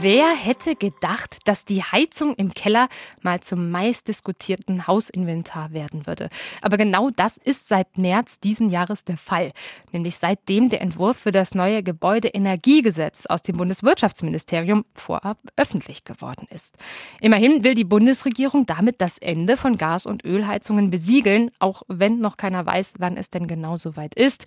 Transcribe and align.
Wer 0.00 0.28
hätte 0.28 0.76
gedacht, 0.76 1.38
dass 1.44 1.64
die 1.64 1.82
Heizung 1.82 2.34
im 2.36 2.54
Keller 2.54 2.86
mal 3.20 3.40
zum 3.40 3.72
meistdiskutierten 3.72 4.86
Hausinventar 4.86 5.72
werden 5.72 6.06
würde? 6.06 6.28
Aber 6.62 6.76
genau 6.76 7.10
das 7.10 7.36
ist 7.36 7.66
seit 7.66 7.98
März 7.98 8.38
diesen 8.38 8.70
Jahres 8.70 9.04
der 9.04 9.16
Fall. 9.16 9.50
Nämlich 9.90 10.16
seitdem 10.16 10.68
der 10.68 10.82
Entwurf 10.82 11.16
für 11.16 11.32
das 11.32 11.52
neue 11.52 11.82
Gebäudeenergiegesetz 11.82 13.26
aus 13.26 13.42
dem 13.42 13.56
Bundeswirtschaftsministerium 13.56 14.84
vorab 14.94 15.38
öffentlich 15.56 16.04
geworden 16.04 16.46
ist. 16.50 16.76
Immerhin 17.20 17.64
will 17.64 17.74
die 17.74 17.82
Bundesregierung 17.82 18.66
damit 18.66 19.00
das 19.00 19.18
Ende 19.18 19.56
von 19.56 19.78
Gas- 19.78 20.06
und 20.06 20.24
Ölheizungen 20.24 20.90
besiegeln, 20.90 21.50
auch 21.58 21.82
wenn 21.88 22.20
noch 22.20 22.36
keiner 22.36 22.64
weiß, 22.64 22.92
wann 22.98 23.16
es 23.16 23.30
denn 23.30 23.48
genau 23.48 23.76
so 23.76 23.96
weit 23.96 24.14
ist. 24.14 24.44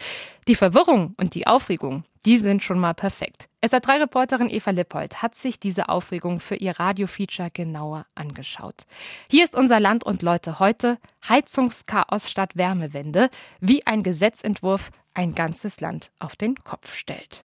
Die 0.47 0.55
Verwirrung 0.55 1.13
und 1.17 1.35
die 1.35 1.45
Aufregung, 1.45 2.05
die 2.25 2.37
sind 2.37 2.63
schon 2.63 2.79
mal 2.79 2.93
perfekt. 2.93 3.47
SA3-Reporterin 3.63 4.49
Eva 4.49 4.71
Lippold 4.71 5.21
hat 5.21 5.35
sich 5.35 5.59
diese 5.59 5.89
Aufregung 5.89 6.39
für 6.39 6.55
ihr 6.55 6.79
Radiofeature 6.79 7.51
genauer 7.51 8.05
angeschaut. 8.15 8.83
Hier 9.29 9.43
ist 9.43 9.55
unser 9.55 9.79
Land 9.79 10.03
und 10.03 10.21
Leute 10.21 10.59
heute 10.59 10.97
Heizungschaos 11.27 12.29
statt 12.29 12.55
Wärmewende, 12.55 13.29
wie 13.59 13.85
ein 13.85 14.03
Gesetzentwurf 14.03 14.91
ein 15.13 15.35
ganzes 15.35 15.79
Land 15.79 16.11
auf 16.19 16.35
den 16.35 16.55
Kopf 16.63 16.95
stellt. 16.95 17.43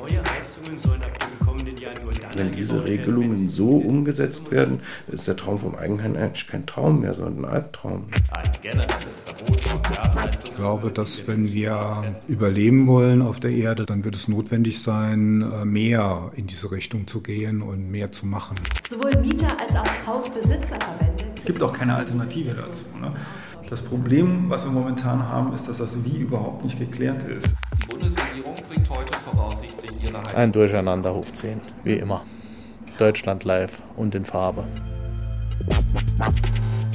Neue 0.00 0.18
Heizungen 0.18 0.78
sollen 0.78 1.02
ab 1.02 1.18
dem 1.18 1.46
kommenden 1.46 1.76
Jahr 1.76 1.92
nur 2.02 2.12
dann 2.14 2.38
Wenn 2.38 2.52
diese 2.52 2.84
Regelungen 2.84 3.48
so 3.48 3.76
umgesetzt 3.76 4.50
werden, 4.50 4.80
ist 5.08 5.28
der 5.28 5.36
Traum 5.36 5.58
vom 5.58 5.74
Eigenheim 5.74 6.16
eigentlich 6.16 6.46
kein 6.46 6.66
Traum 6.66 7.00
mehr, 7.00 7.14
sondern 7.14 7.44
ein 7.44 7.50
Albtraum. 7.50 8.06
Ich 10.44 10.54
glaube, 10.56 10.90
dass 10.90 11.26
wenn 11.26 11.52
wir 11.52 12.14
überleben 12.28 12.86
wollen 12.86 13.22
auf 13.22 13.40
der 13.40 13.50
Erde, 13.50 13.84
dann 13.84 14.04
wird 14.04 14.16
es 14.16 14.28
notwendig 14.28 14.82
sein, 14.82 15.42
äh, 15.42 15.64
mehr 15.64 16.32
in 16.36 16.46
diese 16.46 16.70
Richtung 16.70 17.06
zu 17.06 17.20
gehen 17.20 17.62
und 17.62 17.90
mehr 17.90 18.10
zu 18.12 18.26
machen. 18.26 18.56
Sowohl 18.88 19.20
Mieter 19.20 19.60
als 19.60 19.74
auch 19.76 20.06
Hausbesitzerverbände 20.06 21.24
Es 21.36 21.44
gibt 21.44 21.62
auch 21.62 21.72
keine 21.72 21.94
Alternative 21.94 22.54
dazu. 22.54 22.84
Ne? 23.00 23.12
Das 23.70 23.82
Problem, 23.82 24.48
was 24.50 24.64
wir 24.64 24.70
momentan 24.70 25.28
haben, 25.28 25.54
ist, 25.54 25.68
dass 25.68 25.78
das 25.78 26.04
Wie 26.04 26.18
überhaupt 26.18 26.64
nicht 26.64 26.78
geklärt 26.78 27.22
ist. 27.24 27.54
Die 27.82 27.86
Bundesregierung 27.88 28.54
bringt 28.68 28.88
heute 28.90 29.12
voraussichtlich 29.20 29.74
Heizung. 29.74 29.83
Ein 30.34 30.52
Durcheinander 30.52 31.14
hochziehen, 31.14 31.60
wie 31.82 31.94
immer. 31.94 32.22
Deutschland 32.98 33.44
live 33.44 33.82
und 33.96 34.14
in 34.14 34.24
Farbe. 34.24 34.64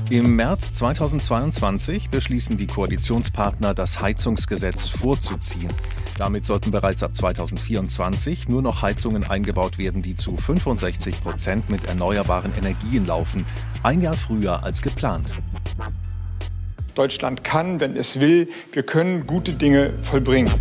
Im 0.10 0.36
März 0.36 0.74
2022 0.74 2.10
beschließen 2.10 2.58
die 2.58 2.68
Koalitionspartner, 2.68 3.74
das 3.76 4.02
Heizungsgesetz 4.02 4.90
vorzuziehen. 4.90 5.72
Damit 6.18 6.46
sollten 6.46 6.72
bereits 6.72 7.04
ab 7.04 7.16
2024 7.16 8.50
nur 8.50 8.62
noch 8.62 8.82
Heizungen 8.82 9.24
eingebaut 9.24 9.78
werden, 9.78 10.02
die 10.02 10.16
zu 10.16 10.36
65 10.36 11.22
Prozent 11.22 11.70
mit 11.70 11.86
erneuerbaren 11.86 12.52
Energien 12.58 13.06
laufen. 13.06 13.46
Ein 13.84 14.02
Jahr 14.02 14.16
früher 14.16 14.64
als 14.64 14.82
geplant. 14.82 15.34
Deutschland 16.96 17.44
kann, 17.44 17.80
wenn 17.80 17.96
es 17.96 18.20
will, 18.20 18.50
wir 18.74 18.84
können 18.84 19.28
gute 19.28 19.56
Dinge 19.56 19.94
vollbringen. 20.02 20.52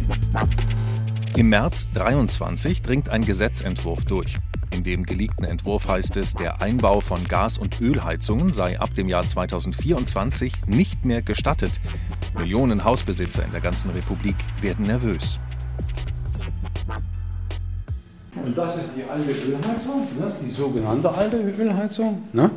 Im 1.39 1.51
März 1.51 1.87
23 1.95 2.83
dringt 2.83 3.11
ein 3.11 3.25
Gesetzentwurf 3.25 4.05
durch. 4.05 4.35
In 4.75 4.83
dem 4.83 5.05
geleakten 5.05 5.45
Entwurf 5.45 5.87
heißt 5.87 6.17
es, 6.17 6.35
der 6.35 6.61
Einbau 6.61 6.99
von 6.99 7.29
Gas- 7.29 7.59
und 7.59 7.81
Ölheizungen 7.81 8.53
sei 8.53 8.81
ab 8.81 8.93
dem 8.95 9.07
Jahr 9.07 9.25
2024 9.25 10.67
nicht 10.67 11.05
mehr 11.05 11.23
gestattet. 11.23 11.71
Millionen 12.37 12.83
Hausbesitzer 12.83 13.45
in 13.45 13.53
der 13.53 13.61
ganzen 13.61 13.91
Republik 13.91 14.35
werden 14.63 14.87
nervös. 14.87 15.39
Und 18.45 18.59
das 18.59 18.77
ist 18.83 18.93
die 18.97 19.09
alte 19.09 19.31
Ölheizung, 19.31 20.09
ne? 20.19 20.33
die 20.45 20.51
sogenannte 20.51 21.09
alte 21.09 21.37
Ölheizung. 21.37 22.21
Ne? 22.33 22.51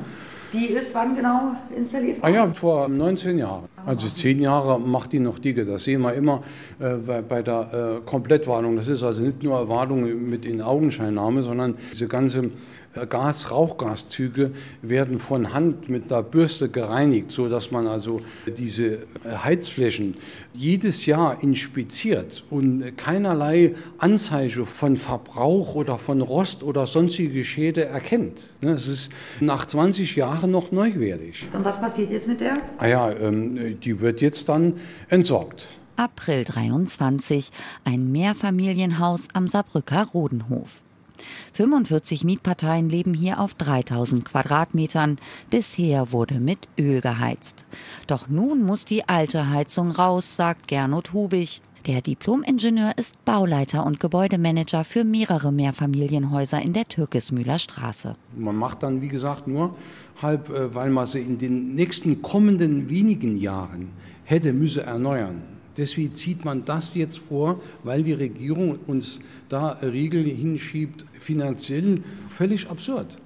Die 0.54 0.66
ist 0.66 0.94
wann 0.94 1.16
genau 1.16 1.54
installiert 1.76 2.18
Ah 2.22 2.30
ja, 2.30 2.48
vor 2.54 2.90
19 2.90 3.38
Jahren. 3.38 3.70
Also 3.86 4.08
10 4.08 4.42
Jahre 4.42 4.80
macht 4.80 5.14
die 5.14 5.20
noch 5.20 5.40
Dicke. 5.40 5.66
Das 5.66 5.86
sehen 5.86 6.02
wir 6.02 6.14
immer 6.14 6.44
äh, 6.80 6.96
bei, 6.96 7.22
bei 7.22 7.42
der 7.42 8.02
äh, 8.02 8.10
Komplettwartung. 8.10 8.76
Das 8.76 8.88
ist 8.88 9.02
also 9.02 9.22
nicht 9.22 9.42
nur 9.44 9.70
Wartung 9.70 10.30
mit 10.30 10.46
in 10.46 10.62
Augenscheinnahme, 10.62 11.42
sondern 11.42 11.76
diese 11.94 12.08
ganze 12.08 12.52
äh, 12.96 13.06
Gas, 13.08 13.52
Rauchgaszüge 13.52 14.52
werden 14.82 15.20
von 15.20 15.54
Hand 15.54 15.90
mit 15.90 16.12
der 16.12 16.24
Bürste 16.24 16.70
gereinigt, 16.70 17.32
so 17.32 17.50
dass 17.50 17.72
man 17.72 17.88
also 17.88 18.22
diese 18.58 18.94
äh, 18.94 19.00
Heizflächen 19.44 20.16
jedes 20.54 21.06
Jahr 21.06 21.42
inspiziert 21.42 22.44
und 22.50 22.98
keinerlei 22.98 23.76
Anzeichen 23.98 24.66
von 24.66 24.98
Verbrauch 24.98 25.76
oder 25.76 25.98
von 25.98 26.22
Rost 26.22 26.64
oder 26.64 26.88
sonstige 26.88 27.44
Schäde 27.44 27.86
erkennt. 27.86 28.50
Ne, 28.62 28.72
Es 28.72 28.88
ist 28.88 29.12
nach 29.40 29.66
20 29.66 30.16
Jahren 30.16 30.52
noch 30.52 30.72
neuwertig. 30.72 31.46
Und 31.54 31.64
was 31.64 31.80
passiert 31.80 32.12
jetzt 32.12 32.28
mit 32.28 32.42
der? 32.42 32.58
Ah 32.78 32.88
ja, 32.88 33.12
ähm, 33.12 33.80
die 33.80 34.02
wird 34.02 34.22
jetzt 34.22 34.50
dann 34.50 34.76
entsorgt. 35.10 35.66
April 35.96 36.46
23, 36.46 37.52
ein 37.84 38.12
Mehrfamilienhaus 38.12 39.28
am 39.34 39.48
Saarbrücker 39.48 40.08
Rodenhof. 40.14 40.82
45 41.54 42.24
Mietparteien 42.24 42.90
leben 42.90 43.14
hier 43.14 43.40
auf 43.40 43.54
3000 43.54 44.26
Quadratmetern. 44.26 45.18
Bisher 45.50 46.12
wurde 46.12 46.40
mit 46.40 46.68
Öl 46.80 47.02
geheizt. 47.02 47.66
Doch 48.08 48.28
nun 48.28 48.64
muss 48.64 48.86
die 48.86 49.08
alte 49.08 49.50
Heizung 49.50 49.92
raus, 49.92 50.36
sagt 50.36 50.68
Gernot 50.68 51.14
Hubig. 51.14 51.62
Der 51.88 52.02
Diplomingenieur 52.02 52.92
ist 52.98 53.26
Bauleiter 53.26 53.88
und 53.88 54.00
Gebäudemanager 54.00 54.84
für 54.84 55.04
mehrere 55.04 55.52
Mehrfamilienhäuser 55.52 56.62
in 56.62 56.74
der 56.74 56.88
Türkismühler 56.88 57.58
Straße. 57.58 58.16
Man 58.38 58.56
macht 58.56 58.84
dann, 58.84 59.02
wie 59.02 59.08
gesagt, 59.08 59.48
nur 59.48 59.76
halb, 60.22 60.50
äh, 60.52 60.76
weil 60.76 60.92
man 60.92 61.08
sie 61.08 61.22
in 61.22 61.40
den 61.40 61.74
nächsten 61.74 62.22
kommenden 62.22 62.88
wenigen 62.88 63.40
Jahren 63.40 63.90
hätte 64.26 64.54
müsse 64.54 64.84
erneuern. 64.84 65.42
Deswegen 65.78 66.16
zieht 66.16 66.46
man 66.46 66.66
das 66.66 66.96
jetzt 66.96 67.20
vor, 67.20 67.62
weil 67.84 68.04
die 68.04 68.14
Regierung 68.14 68.80
uns 68.88 69.20
da 69.50 69.72
Riegel 69.82 70.24
hinschiebt, 70.24 71.06
finanziell 71.14 72.04
völlig 72.30 72.70
absurd. 72.70 73.18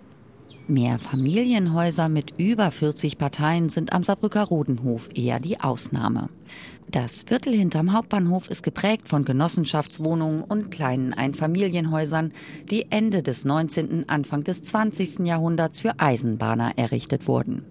Mehrfamilienhäuser 0.68 2.10
mit 2.10 2.34
über 2.40 2.72
40 2.72 3.18
Parteien 3.20 3.70
sind 3.70 3.94
am 3.94 4.04
Saarbrücker 4.04 4.44
Rodenhof 4.44 5.10
eher 5.14 5.40
die 5.40 5.60
Ausnahme. 5.60 6.30
Das 6.90 7.24
Viertel 7.24 7.54
hinterm 7.54 7.94
Hauptbahnhof 7.94 8.50
ist 8.50 8.64
geprägt 8.64 9.10
von 9.10 9.26
Genossenschaftswohnungen 9.26 10.44
und 10.44 10.72
kleinen 10.72 11.14
Einfamilienhäusern, 11.14 12.32
die 12.70 12.92
Ende 12.92 13.22
des 13.22 13.44
19., 13.44 14.08
Anfang 14.08 14.44
des 14.44 14.64
20. 14.64 15.20
Jahrhunderts 15.26 15.80
für 15.80 16.00
Eisenbahner 16.00 16.74
errichtet 16.78 17.28
wurden. 17.28 17.66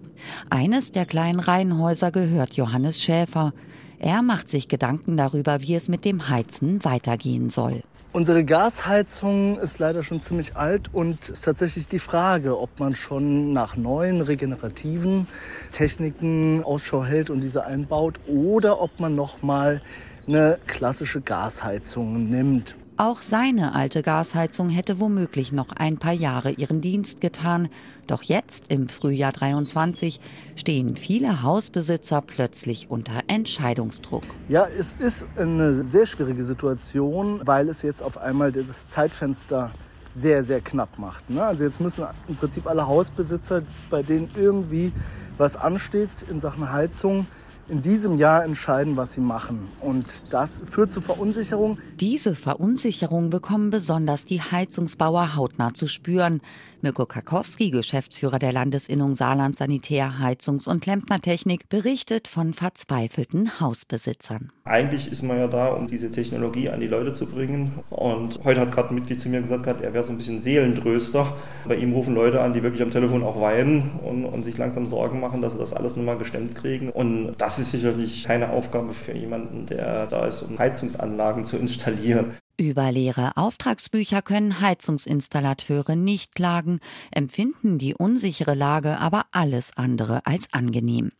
Eines 0.49 0.91
der 0.91 1.05
kleinen 1.05 1.39
Reihenhäuser 1.39 2.11
gehört 2.11 2.53
Johannes 2.53 3.01
Schäfer. 3.01 3.53
Er 3.99 4.21
macht 4.21 4.49
sich 4.49 4.67
Gedanken 4.67 5.17
darüber, 5.17 5.61
wie 5.61 5.75
es 5.75 5.87
mit 5.87 6.05
dem 6.05 6.29
Heizen 6.29 6.83
weitergehen 6.83 7.49
soll. 7.49 7.81
Unsere 8.15 8.45
Gasheizung 8.45 9.59
ist 9.59 9.77
leider 9.77 10.01
schon 10.01 10.21
ziemlich 10.21 10.55
alt 10.55 10.93
und 10.93 11.27
ist 11.27 11.43
tatsächlich 11.43 11.89
die 11.89 11.99
Frage, 11.99 12.57
ob 12.57 12.79
man 12.79 12.95
schon 12.95 13.51
nach 13.51 13.75
neuen 13.75 14.21
regenerativen 14.21 15.27
Techniken 15.73 16.63
Ausschau 16.63 17.03
hält 17.03 17.29
und 17.29 17.41
diese 17.41 17.65
einbaut 17.65 18.21
oder 18.25 18.79
ob 18.79 19.01
man 19.01 19.15
noch 19.15 19.41
mal 19.41 19.81
eine 20.27 20.59
klassische 20.65 21.19
Gasheizung 21.19 22.29
nimmt. 22.29 22.77
Auch 22.97 23.21
seine 23.21 23.75
alte 23.75 24.03
Gasheizung 24.03 24.69
hätte 24.69 25.01
womöglich 25.01 25.51
noch 25.51 25.73
ein 25.73 25.97
paar 25.97 26.13
Jahre 26.13 26.51
ihren 26.51 26.79
Dienst 26.79 27.19
getan. 27.19 27.67
Doch 28.07 28.23
jetzt, 28.23 28.71
im 28.71 28.87
Frühjahr 28.87 29.33
23, 29.33 30.21
stehen 30.55 30.95
viele 30.95 31.43
Hausbesitzer 31.43 32.21
plötzlich 32.21 32.89
unter 32.89 33.11
Entscheidungsdruck. 33.27 34.23
Ja, 34.47 34.65
es 34.65 34.93
ist 34.93 35.25
eine 35.35 35.83
sehr 35.83 36.05
schwierige 36.05 36.45
Situation, 36.45 37.41
weil 37.43 37.67
es 37.67 37.81
jetzt 37.81 38.01
auf 38.01 38.17
einmal 38.17 38.53
das 38.53 38.89
Zeitfenster 38.89 39.71
sehr, 40.15 40.45
sehr 40.45 40.61
knapp 40.61 40.97
macht. 40.97 41.29
Ne? 41.29 41.43
Also 41.43 41.65
jetzt 41.65 41.81
müssen 41.81 42.05
im 42.29 42.37
Prinzip 42.37 42.65
alle 42.65 42.87
Hausbesitzer, 42.87 43.63
bei 43.89 44.03
denen 44.03 44.29
irgendwie 44.37 44.93
was 45.37 45.57
ansteht 45.57 46.09
in 46.29 46.39
Sachen 46.39 46.71
Heizung, 46.71 47.27
in 47.67 47.81
diesem 47.81 48.17
Jahr 48.17 48.43
entscheiden, 48.43 48.97
was 48.97 49.13
sie 49.13 49.21
machen. 49.21 49.67
Und 49.81 50.05
das 50.29 50.61
führt 50.69 50.91
zu 50.91 51.01
Verunsicherung. 51.01 51.77
Diese 51.99 52.35
Verunsicherung 52.35 53.29
bekommen 53.29 53.69
besonders 53.69 54.25
die 54.25 54.41
Heizungsbauer 54.41 55.35
hautnah 55.35 55.73
zu 55.73 55.87
spüren. 55.87 56.41
Mirko 56.81 57.07
Karkowski, 57.07 57.71
Geschäftsführer 57.71 58.37
der 58.37 58.53
Landesinnung 58.53 59.15
Saarland 59.15 59.57
Sanitär, 59.57 60.19
Heizungs- 60.19 60.67
und 60.67 60.81
Klempnertechnik, 60.83 61.67
berichtet 61.67 62.27
von 62.27 62.53
verzweifelten 62.53 63.59
Hausbesitzern. 63.59 64.51
Eigentlich 64.65 65.11
ist 65.11 65.23
man 65.23 65.37
ja 65.37 65.47
da, 65.47 65.69
um 65.69 65.87
diese 65.87 66.11
Technologie 66.11 66.69
an 66.69 66.79
die 66.79 66.87
Leute 66.87 67.13
zu 67.13 67.25
bringen. 67.25 67.79
Und 67.89 68.39
heute 68.43 68.61
hat 68.61 68.71
gerade 68.71 68.89
ein 68.89 68.95
Mitglied 68.95 69.19
zu 69.19 69.29
mir 69.29 69.41
gesagt, 69.41 69.65
er 69.65 69.93
wäre 69.93 70.03
so 70.03 70.11
ein 70.11 70.17
bisschen 70.17 70.39
Seelentröster. 70.39 71.35
Bei 71.67 71.75
ihm 71.75 71.93
rufen 71.93 72.13
Leute 72.13 72.41
an, 72.41 72.53
die 72.53 72.61
wirklich 72.61 72.83
am 72.83 72.91
Telefon 72.91 73.23
auch 73.23 73.41
weinen 73.41 73.99
und, 74.03 74.25
und 74.25 74.43
sich 74.43 74.57
langsam 74.57 74.85
Sorgen 74.85 75.19
machen, 75.19 75.41
dass 75.41 75.53
sie 75.53 75.59
das 75.59 75.73
alles 75.73 75.95
nicht 75.95 76.05
mal 76.05 76.17
gestemmt 76.17 76.55
kriegen. 76.55 76.89
Und 76.89 77.33
das 77.39 77.54
Das 77.55 77.67
ist 77.67 77.71
sicherlich 77.71 78.25
keine 78.25 78.49
Aufgabe 78.49 78.91
für 78.91 79.13
jemanden, 79.13 79.65
der 79.65 80.07
da 80.07 80.25
ist, 80.25 80.41
um 80.41 80.59
Heizungsanlagen 80.59 81.45
zu 81.45 81.55
installieren. 81.55 82.35
Über 82.57 82.91
leere 82.91 83.37
Auftragsbücher 83.37 84.21
können 84.21 84.59
Heizungsinstallateure 84.59 85.95
nicht 85.95 86.35
klagen, 86.35 86.81
empfinden 87.11 87.77
die 87.77 87.95
unsichere 87.95 88.55
Lage 88.55 88.99
aber 88.99 89.27
alles 89.31 89.71
andere 89.77 90.25
als 90.25 90.51
angenehm. 90.51 91.13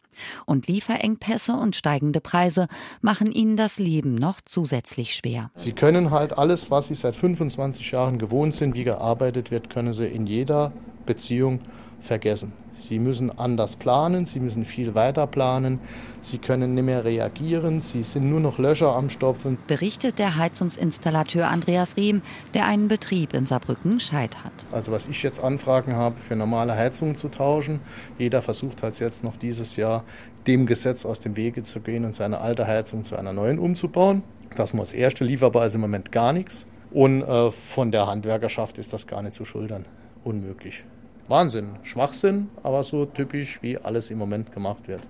Und 0.46 0.68
Lieferengpässe 0.68 1.54
und 1.54 1.78
steigende 1.78 2.20
Preise 2.20 2.68
machen 3.00 3.32
ihnen 3.32 3.56
das 3.56 3.80
Leben 3.80 4.16
noch 4.16 4.42
zusätzlich 4.44 5.16
schwer. 5.16 5.52
Sie 5.56 5.72
können 5.72 6.12
halt 6.12 6.38
alles, 6.38 6.70
was 6.70 6.90
Sie 6.90 6.96
seit 6.96 7.16
25 7.16 7.92
Jahren 7.92 8.18
gewohnt 8.18 8.56
sind, 8.56 8.76
wie 8.76 8.84
gearbeitet 8.84 9.52
wird, 9.52 9.70
können 9.70 9.94
Sie 9.94 10.08
in 10.08 10.28
jeder 10.28 10.74
Beziehung 11.06 11.60
vergessen. 12.02 12.52
Sie 12.78 13.00
müssen 13.00 13.36
anders 13.38 13.78
planen, 13.78 14.26
sie 14.26 14.40
müssen 14.40 14.66
viel 14.66 14.96
weiter 14.96 15.28
planen, 15.28 15.80
sie 16.22 16.38
können 16.38 16.74
nicht 16.76 16.84
mehr 16.84 17.06
reagieren, 17.06 17.80
sie 17.80 18.04
sind 18.04 18.30
nur 18.30 18.40
noch 18.40 18.58
Löcher 18.58 18.96
am 18.96 19.10
Stopfen. 19.10 19.58
Berichtet 19.68 20.20
der 20.20 20.36
Heizungsinstallateur 20.36 21.48
Andreas 21.48 21.96
Riem, 21.98 22.22
der 22.54 22.66
einen 22.66 22.88
Betrieb 22.88 23.34
in 23.34 23.46
Saarbrücken 23.46 24.00
Scheid 24.00 24.44
hat. 24.44 24.54
Also 24.72 24.92
was 24.92 25.08
ich 25.08 25.24
jetzt 25.24 25.44
Anfragen 25.44 25.96
habe, 25.96 26.18
für 26.18 26.36
normale 26.36 26.76
Heizungen 26.76 27.16
zu 27.16 27.30
tauschen, 27.30 27.80
jeder 28.18 28.42
versucht 28.42 28.84
halt 28.84 29.00
jetzt 29.00 29.24
noch 29.24 29.38
dieses 29.38 29.78
Jahr 29.78 30.04
dem 30.46 30.66
Gesetz 30.66 31.06
aus 31.06 31.20
dem 31.20 31.38
Wege 31.38 31.64
zu 31.64 31.80
gehen 31.80 32.06
und 32.06 32.14
seine 32.14 32.40
alte 32.40 32.68
Heizung 32.68 33.04
zu 33.04 33.16
einer 33.16 33.34
neuen 33.34 33.58
umzubauen. 33.58 34.24
Das 34.56 34.74
muss 34.74 34.94
erste 34.94 35.24
lieferbar 35.24 35.66
ist 35.66 35.76
im 35.76 35.82
Moment 35.82 36.12
gar 36.12 36.34
nichts. 36.34 36.68
Und 36.92 37.24
äh, 37.24 37.52
von 37.52 37.92
der 37.92 38.08
Handwerkerschaft 38.08 38.78
ist 38.78 38.94
das 38.94 39.08
gar 39.08 39.22
nicht 39.22 39.34
zu 39.34 39.44
schultern. 39.44 39.86
Unmöglich. 40.24 40.86
Wahnsinn, 41.28 41.70
Schwachsinn, 41.82 42.50
aber 42.62 42.84
so 42.84 43.06
typisch, 43.06 43.60
wie 43.64 43.78
alles 43.80 44.12
im 44.12 44.20
Moment 44.20 44.52
gemacht 44.52 44.88
wird. 44.88 45.02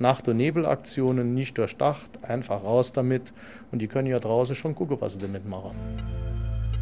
Nacht- 0.00 0.26
und 0.26 0.36
Nebelaktionen 0.38 1.34
nicht 1.34 1.58
durchdacht, 1.58 2.10
einfach 2.22 2.64
raus 2.64 2.92
damit 2.92 3.32
und 3.70 3.80
die 3.80 3.86
können 3.86 4.08
ja 4.08 4.18
draußen 4.18 4.56
schon 4.56 4.74
gucken, 4.74 4.96
was 5.00 5.12
sie 5.12 5.20
damit 5.20 5.46
machen. 5.46 5.76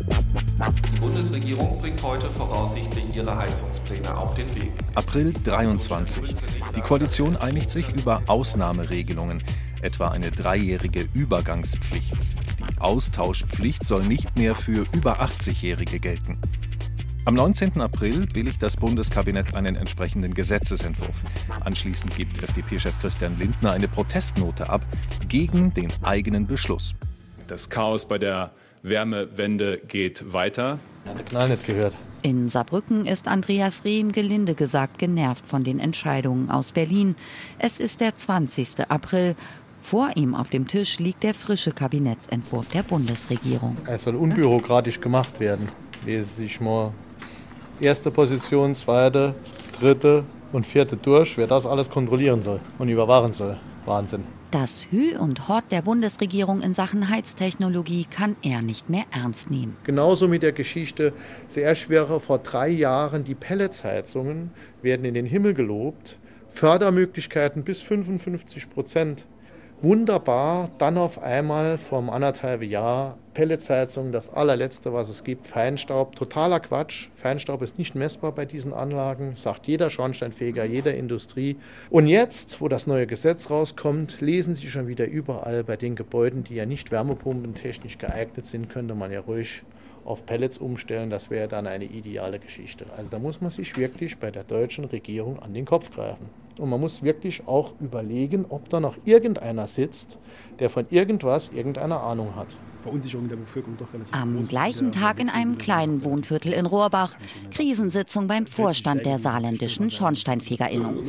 Die 0.01 1.01
Bundesregierung 1.01 1.77
bringt 1.79 2.03
heute 2.03 2.31
voraussichtlich 2.31 3.15
ihre 3.15 3.37
Heizungspläne 3.37 4.17
auf 4.17 4.35
den 4.35 4.49
Weg. 4.55 4.73
April 4.95 5.35
23. 5.45 6.35
Die 6.75 6.81
Koalition 6.81 7.37
einigt 7.37 7.69
sich 7.69 7.95
über 7.95 8.23
Ausnahmeregelungen, 8.27 9.43
etwa 9.83 10.09
eine 10.09 10.31
dreijährige 10.31 11.05
Übergangspflicht. 11.13 12.15
Die 12.15 12.81
Austauschpflicht 12.81 13.85
soll 13.85 14.05
nicht 14.05 14.37
mehr 14.37 14.55
für 14.55 14.85
über 14.93 15.21
80-Jährige 15.21 16.01
gelten. 16.01 16.39
Am 17.25 17.35
19. 17.35 17.81
April 17.81 18.27
billigt 18.33 18.63
das 18.63 18.77
Bundeskabinett 18.77 19.55
einen 19.55 19.77
entsprechenden 19.77 20.33
Gesetzesentwurf. 20.33 21.17
Anschließend 21.61 22.17
gibt 22.17 22.43
FDP-Chef 22.43 22.99
Christian 23.01 23.39
Lindner 23.39 23.73
eine 23.73 23.89
Protestnote 23.89 24.69
ab 24.69 24.81
gegen 25.29 25.75
den 25.75 25.93
eigenen 26.03 26.47
Beschluss. 26.47 26.95
Das 27.47 27.69
Chaos 27.69 28.09
bei 28.09 28.19
der 28.19 28.53
Wärmewende 28.83 29.81
geht 29.87 30.33
weiter. 30.33 30.79
Der 31.05 31.25
Knall 31.25 31.49
nicht 31.51 31.67
gehört. 31.67 31.95
In 32.23 32.49
Saarbrücken 32.49 33.07
ist 33.07 33.29
Andreas 33.29 33.85
Rehm 33.85 34.13
gelinde 34.13 34.55
gesagt 34.55 34.99
genervt 34.99 35.47
von 35.47 35.65
den 35.65 35.79
Entscheidungen 35.79 36.51
aus 36.51 36.73
Berlin. 36.73 37.15
Es 37.59 37.79
ist 37.79 38.01
der 38.01 38.17
20. 38.17 38.91
April. 38.91 39.37
Vor 39.83 40.11
ihm 40.17 40.35
auf 40.35 40.51
dem 40.51 40.67
Tisch 40.67 40.99
liegt 40.99 41.23
der 41.23 41.35
frische 41.35 41.73
Kabinettsentwurf 41.73 42.69
der 42.69 42.83
Bundesregierung. 42.83 43.77
Es 43.87 44.05
soll 44.05 44.17
unbürokratisch 44.17 45.01
gemacht 45.01 45.41
werden. 45.41 45.69
Wie 46.05 46.21
sich 46.21 46.61
mal 46.61 46.93
erste 47.81 48.11
Position, 48.11 48.75
zweite, 48.75 49.35
dritte 49.81 50.25
und 50.53 50.67
vierte 50.67 50.97
durch, 50.97 51.37
wer 51.37 51.47
das 51.47 51.67
alles 51.67 51.91
kontrollieren 51.91 52.43
soll 52.43 52.61
und 52.79 52.89
überwachen 52.89 53.33
soll. 53.33 53.57
Wahnsinn. 53.85 54.25
Das 54.51 54.87
Hü 54.91 55.19
und 55.19 55.49
Hort 55.49 55.71
der 55.71 55.83
Bundesregierung 55.83 56.63
in 56.63 56.73
Sachen 56.73 57.11
Heiztechnologie 57.11 58.07
kann 58.11 58.35
er 58.43 58.63
nicht 58.63 58.89
mehr 58.89 59.05
ernst 59.11 59.51
nehmen. 59.51 59.77
Genauso 59.85 60.27
mit 60.27 60.43
der 60.43 60.53
Geschichte, 60.53 61.13
sehr 61.49 61.75
schwere 61.75 62.19
vor 62.19 62.39
drei 62.39 62.69
Jahren, 62.69 63.25
die 63.25 63.35
Pelletsheizungen 63.35 64.51
werden 64.81 65.05
in 65.05 65.13
den 65.13 65.27
Himmel 65.27 65.53
gelobt. 65.53 66.19
Fördermöglichkeiten 66.49 67.63
bis 67.63 67.83
55 67.83 68.71
Prozent 68.71 69.27
wunderbar 69.83 70.71
dann 70.79 70.97
auf 70.97 71.23
einmal 71.23 71.77
vor 71.77 72.03
anderthalb 72.13 72.63
Jahr 72.63 73.19
Pelletsheizung, 73.39 74.11
das 74.11 74.35
allerletzte, 74.35 74.93
was 74.93 75.09
es 75.09 75.23
gibt, 75.23 75.47
Feinstaub, 75.47 76.17
totaler 76.17 76.59
Quatsch. 76.59 77.09
Feinstaub 77.15 77.63
ist 77.63 77.79
nicht 77.79 77.95
messbar 77.95 78.33
bei 78.33 78.45
diesen 78.45 78.73
Anlagen, 78.73 79.37
sagt 79.37 79.69
jeder 79.69 79.91
Schornsteinfeger, 79.91 80.65
jeder 80.65 80.97
Industrie. 80.97 81.57
Und 81.89 82.09
jetzt, 82.09 82.61
wo 82.61 82.67
das 82.67 82.89
neue 82.89 83.07
Gesetz 83.07 83.49
rauskommt, 83.49 84.21
lesen 84.21 84.57
Sie 84.57 84.67
schon 84.67 84.89
wieder 84.89 85.07
überall 85.07 85.63
bei 85.63 85.77
den 85.77 85.95
Gebäuden, 85.95 86.43
die 86.43 86.57
ja 86.57 86.67
nicht 86.67 86.91
wärmepumpentechnisch 86.91 87.99
geeignet 87.99 88.45
sind, 88.45 88.71
könnte 88.71 88.97
man 88.97 89.13
ja 89.13 89.21
ruhig 89.21 89.63
auf 90.05 90.27
Pellets 90.27 90.59
umstellen, 90.59 91.09
das 91.09 91.31
wäre 91.31 91.47
dann 91.47 91.69
eine 91.69 91.85
ideale 91.85 92.41
Geschichte. 92.41 92.87
Also 92.97 93.09
da 93.09 93.21
muss 93.21 93.41
man 93.41 93.51
sich 93.51 93.77
wirklich 93.77 94.19
bei 94.19 94.33
der 94.33 94.43
deutschen 94.43 94.87
Regierung 94.87 95.39
an 95.39 95.55
den 95.55 95.65
Kopf 95.65 95.95
greifen. 95.95 96.27
Und 96.59 96.71
man 96.71 96.81
muss 96.81 97.05
wirklich 97.05 97.47
auch 97.47 97.75
überlegen, 97.79 98.47
ob 98.49 98.69
da 98.69 98.81
noch 98.81 98.97
irgendeiner 99.05 99.69
sitzt, 99.69 100.19
der 100.59 100.71
von 100.71 100.87
irgendwas 100.91 101.51
irgendeine 101.51 102.01
Ahnung 102.01 102.35
hat. 102.35 102.57
Verunsicherung 102.83 103.29
der 103.29 103.37
Bevölkerung 103.37 103.77
doch 103.77 103.93
relativ 103.93 104.15
Am 104.15 104.37
groß 104.37 104.49
gleichen 104.49 104.93
Tag 104.93 105.21
in 105.21 105.29
einem 105.29 105.59
kleinen 105.59 106.05
Wohnviertel 106.05 106.53
in 106.53 106.67
Rohrbach. 106.67 107.17
Krisensitzung 107.51 108.29
beim 108.29 108.47
Vorstand 108.47 109.05
der 109.05 109.19
saarländischen 109.19 109.91
Schornsteinfegerinnung. 109.91 111.05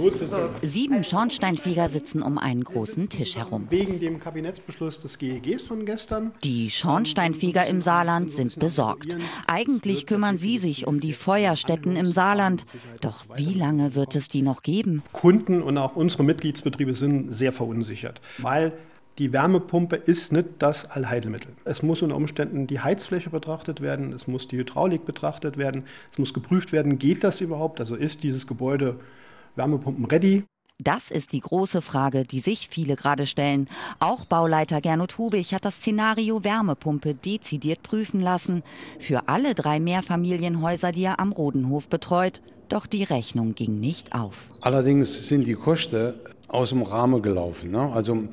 Sieben 0.62 1.04
Schornsteinfeger 1.04 1.90
sitzen 1.90 2.22
um 2.22 2.38
einen 2.38 2.64
großen 2.64 3.10
Tisch 3.10 3.36
herum. 3.36 3.68
Wegen 3.70 4.00
dem 4.00 4.20
Kabinettsbeschluss 4.20 5.00
des 5.00 5.18
GEGs 5.18 5.64
von 5.64 5.86
gestern. 5.86 6.32
Die 6.44 6.70
Schornsteinfeger 6.72 7.66
im 7.68 7.82
Saarland 7.82 8.32
sind 8.32 8.60
besorgt. 8.60 9.16
Eigentlich 9.48 10.06
kümmern 10.06 10.38
sie 10.38 10.58
sich 10.58 10.88
um 10.88 11.00
die 11.00 11.14
Feuerstätten 11.14 11.96
im 11.96 12.12
Saarland. 12.12 12.66
Doch 13.02 13.26
wie 13.36 13.54
lange 13.54 13.96
wird 13.96 14.16
es 14.16 14.30
die 14.30 14.42
noch 14.42 14.62
geben? 14.62 15.04
Kunden 15.12 15.62
und 15.62 15.78
auch 15.78 15.96
unsere 15.96 16.24
Mitgliedsbetriebe 16.24 16.94
sind 16.94 17.34
sehr 17.34 17.52
verunsichert, 17.52 18.22
weil 18.38 18.74
die 19.20 19.34
Wärmepumpe 19.34 19.98
ist 19.98 20.32
nicht 20.32 20.48
das 20.60 20.90
Allheilmittel. 20.90 21.52
Es 21.66 21.84
muss 21.84 22.02
unter 22.02 22.16
Umständen 22.16 22.68
die 22.68 22.80
Heizfläche 22.80 23.30
betrachtet 23.30 23.82
werden, 23.82 24.14
es 24.14 24.28
muss 24.28 24.48
die 24.48 24.58
Hydraulik 24.58 25.06
betrachtet 25.06 25.58
werden, 25.58 25.84
es 26.10 26.18
muss 26.18 26.34
geprüft 26.34 26.72
werden, 26.72 26.98
geht 26.98 27.24
das 27.24 27.42
überhaupt? 27.42 27.82
Also 27.82 27.96
ist 27.96 28.24
dieses 28.24 28.48
Gebäude 28.48 29.00
Wärmepumpen 29.56 30.06
ready? 30.06 30.46
Das 30.82 31.12
ist 31.12 31.34
die 31.34 31.42
große 31.42 31.82
Frage, 31.82 32.24
die 32.24 32.40
sich 32.40 32.70
viele 32.70 32.96
gerade 32.96 33.28
stellen. 33.28 33.68
Auch 34.00 34.24
Bauleiter 34.24 34.80
Gernot 34.80 35.18
Hubig 35.18 35.54
hat 35.54 35.66
das 35.66 35.76
Szenario 35.76 36.46
Wärmepumpe 36.46 37.14
dezidiert 37.14 37.84
prüfen 37.84 38.22
lassen. 38.22 38.64
Für 38.98 39.28
alle 39.28 39.56
drei 39.56 39.82
Mehrfamilienhäuser, 39.82 40.94
die 40.94 41.04
er 41.04 41.20
am 41.20 41.34
Rodenhof 41.34 41.90
betreut. 41.90 42.42
Doch 42.70 42.86
die 42.86 43.04
Rechnung 43.04 43.56
ging 43.56 43.78
nicht 43.78 44.14
auf. 44.14 44.46
Allerdings 44.62 45.28
sind 45.28 45.46
die 45.46 45.56
Kosten 45.56 46.14
aus 46.50 46.70
dem 46.70 46.84
Rahmen 46.84 47.22
gelaufen. 47.22 47.72
Ne? 47.72 47.92
Also 47.94 48.24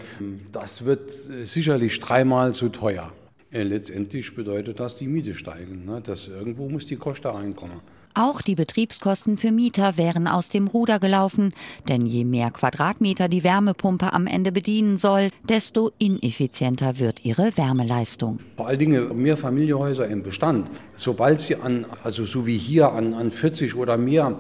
das 0.52 0.84
wird 0.84 1.10
sicherlich 1.44 2.00
dreimal 2.00 2.52
zu 2.52 2.68
teuer. 2.68 3.12
Äh, 3.52 3.62
Letztendlich 3.62 4.34
bedeutet 4.34 4.80
das, 4.80 4.96
die 4.96 5.06
Miete 5.06 5.34
steigen. 5.34 5.84
Ne? 5.86 6.02
Das, 6.04 6.28
irgendwo 6.28 6.68
muss 6.68 6.86
die 6.86 6.96
Kosten 6.96 7.28
reinkommen. 7.28 7.76
Auch 8.14 8.40
die 8.40 8.54
Betriebskosten 8.54 9.36
für 9.36 9.52
Mieter 9.52 9.96
wären 9.98 10.26
aus 10.26 10.48
dem 10.48 10.68
Ruder 10.68 10.98
gelaufen, 10.98 11.52
denn 11.86 12.06
je 12.06 12.24
mehr 12.24 12.50
Quadratmeter 12.50 13.28
die 13.28 13.44
Wärmepumpe 13.44 14.12
am 14.12 14.26
Ende 14.26 14.52
bedienen 14.52 14.96
soll, 14.96 15.28
desto 15.48 15.92
ineffizienter 15.98 16.98
wird 16.98 17.24
ihre 17.24 17.56
Wärmeleistung. 17.56 18.40
Vor 18.56 18.68
allen 18.68 18.78
Dingen 18.78 19.22
Mehrfamilienhäuser 19.22 20.08
im 20.08 20.22
Bestand. 20.22 20.70
Sobald 20.94 21.40
sie 21.40 21.56
an, 21.56 21.84
also 22.02 22.24
so 22.24 22.46
wie 22.46 22.56
hier, 22.56 22.92
an, 22.92 23.12
an 23.12 23.30
40 23.30 23.74
oder 23.76 23.98
mehr 23.98 24.38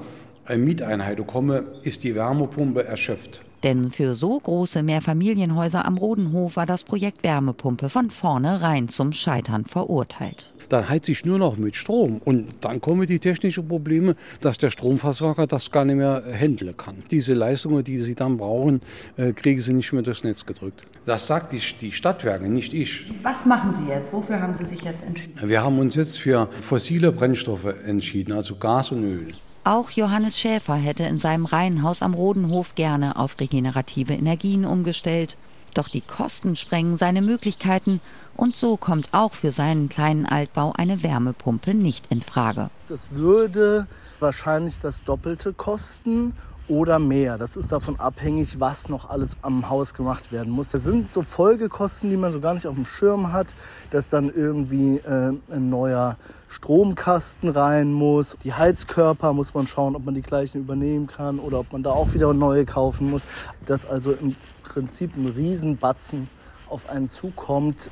äh, 0.48 0.56
Mieteinheiten 0.56 1.26
kommen, 1.26 1.66
ist 1.82 2.02
die 2.02 2.14
Wärmepumpe 2.14 2.84
erschöpft. 2.84 3.42
Denn 3.66 3.90
für 3.90 4.14
so 4.14 4.38
große 4.38 4.84
Mehrfamilienhäuser 4.84 5.84
am 5.84 5.98
Rodenhof 5.98 6.54
war 6.54 6.66
das 6.66 6.84
Projekt 6.84 7.24
Wärmepumpe 7.24 7.88
von 7.88 8.10
vornherein 8.10 8.88
zum 8.88 9.12
Scheitern 9.12 9.64
verurteilt. 9.64 10.52
Dann 10.68 10.88
heizt 10.88 11.06
sich 11.06 11.24
nur 11.24 11.38
noch 11.38 11.56
mit 11.56 11.74
Strom. 11.74 12.20
Und 12.24 12.46
dann 12.60 12.80
kommen 12.80 13.08
die 13.08 13.18
technischen 13.18 13.66
Probleme, 13.66 14.14
dass 14.40 14.56
der 14.58 14.70
Stromversorger 14.70 15.48
das 15.48 15.72
gar 15.72 15.84
nicht 15.84 15.96
mehr 15.96 16.22
handeln 16.32 16.76
kann. 16.76 17.02
Diese 17.10 17.34
Leistungen, 17.34 17.82
die 17.82 17.98
sie 17.98 18.14
dann 18.14 18.36
brauchen, 18.36 18.82
äh, 19.16 19.32
kriegen 19.32 19.58
sie 19.58 19.72
nicht 19.72 19.92
mehr 19.92 20.02
durchs 20.02 20.22
Netz 20.22 20.46
gedrückt. 20.46 20.84
Das 21.04 21.26
sagt 21.26 21.52
die, 21.52 21.60
die 21.80 21.90
Stadtwerke, 21.90 22.48
nicht 22.48 22.72
ich. 22.72 23.06
Was 23.24 23.44
machen 23.46 23.72
Sie 23.72 23.88
jetzt? 23.88 24.12
Wofür 24.12 24.40
haben 24.40 24.54
Sie 24.54 24.64
sich 24.64 24.82
jetzt 24.82 25.02
entschieden? 25.02 25.40
Wir 25.42 25.64
haben 25.64 25.80
uns 25.80 25.96
jetzt 25.96 26.20
für 26.20 26.48
fossile 26.60 27.10
Brennstoffe 27.10 27.74
entschieden, 27.84 28.30
also 28.30 28.54
Gas 28.54 28.92
und 28.92 29.02
Öl. 29.02 29.34
Auch 29.66 29.90
Johannes 29.90 30.38
Schäfer 30.38 30.76
hätte 30.76 31.02
in 31.02 31.18
seinem 31.18 31.44
Reihenhaus 31.44 32.00
am 32.00 32.14
Rodenhof 32.14 32.76
gerne 32.76 33.16
auf 33.16 33.40
regenerative 33.40 34.12
Energien 34.12 34.64
umgestellt. 34.64 35.36
Doch 35.74 35.88
die 35.88 36.02
Kosten 36.02 36.54
sprengen 36.54 36.98
seine 36.98 37.20
Möglichkeiten 37.20 38.00
und 38.36 38.54
so 38.54 38.76
kommt 38.76 39.08
auch 39.10 39.34
für 39.34 39.50
seinen 39.50 39.88
kleinen 39.88 40.24
Altbau 40.24 40.72
eine 40.76 41.02
Wärmepumpe 41.02 41.74
nicht 41.74 42.06
in 42.10 42.22
Frage. 42.22 42.70
Das 42.88 43.10
würde 43.10 43.88
wahrscheinlich 44.20 44.78
das 44.78 45.02
Doppelte 45.02 45.52
kosten 45.52 46.36
oder 46.68 46.98
mehr. 46.98 47.38
Das 47.38 47.56
ist 47.56 47.72
davon 47.72 47.98
abhängig, 47.98 48.60
was 48.60 48.88
noch 48.88 49.08
alles 49.08 49.36
am 49.42 49.68
Haus 49.68 49.94
gemacht 49.94 50.32
werden 50.32 50.52
muss. 50.52 50.70
Das 50.70 50.84
sind 50.84 51.12
so 51.12 51.22
Folgekosten, 51.22 52.10
die 52.10 52.16
man 52.16 52.32
so 52.32 52.40
gar 52.40 52.54
nicht 52.54 52.66
auf 52.66 52.74
dem 52.74 52.84
Schirm 52.84 53.32
hat, 53.32 53.48
dass 53.90 54.08
dann 54.08 54.32
irgendwie 54.34 54.96
äh, 54.96 55.32
ein 55.50 55.70
neuer 55.70 56.16
Stromkasten 56.48 57.50
rein 57.50 57.92
muss. 57.92 58.36
Die 58.44 58.52
Heizkörper 58.52 59.32
muss 59.32 59.54
man 59.54 59.66
schauen, 59.66 59.96
ob 59.96 60.04
man 60.04 60.14
die 60.14 60.22
gleichen 60.22 60.62
übernehmen 60.62 61.06
kann 61.06 61.38
oder 61.38 61.60
ob 61.60 61.72
man 61.72 61.82
da 61.82 61.90
auch 61.90 62.14
wieder 62.14 62.32
neue 62.34 62.64
kaufen 62.64 63.10
muss. 63.10 63.22
Dass 63.66 63.84
also 63.86 64.12
im 64.12 64.36
Prinzip 64.62 65.16
ein 65.16 65.26
Riesenbatzen 65.26 66.28
auf 66.68 66.88
einen 66.88 67.08
zukommt, 67.08 67.90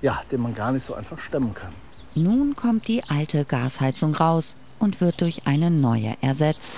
ja, 0.00 0.20
den 0.30 0.42
man 0.42 0.54
gar 0.54 0.72
nicht 0.72 0.86
so 0.86 0.94
einfach 0.94 1.18
stemmen 1.18 1.54
kann. 1.54 1.72
Nun 2.14 2.54
kommt 2.56 2.88
die 2.88 3.02
alte 3.04 3.44
Gasheizung 3.44 4.14
raus 4.14 4.54
und 4.82 5.00
wird 5.00 5.20
durch 5.20 5.46
eine 5.46 5.70
neue 5.70 6.16
ersetzt. 6.20 6.72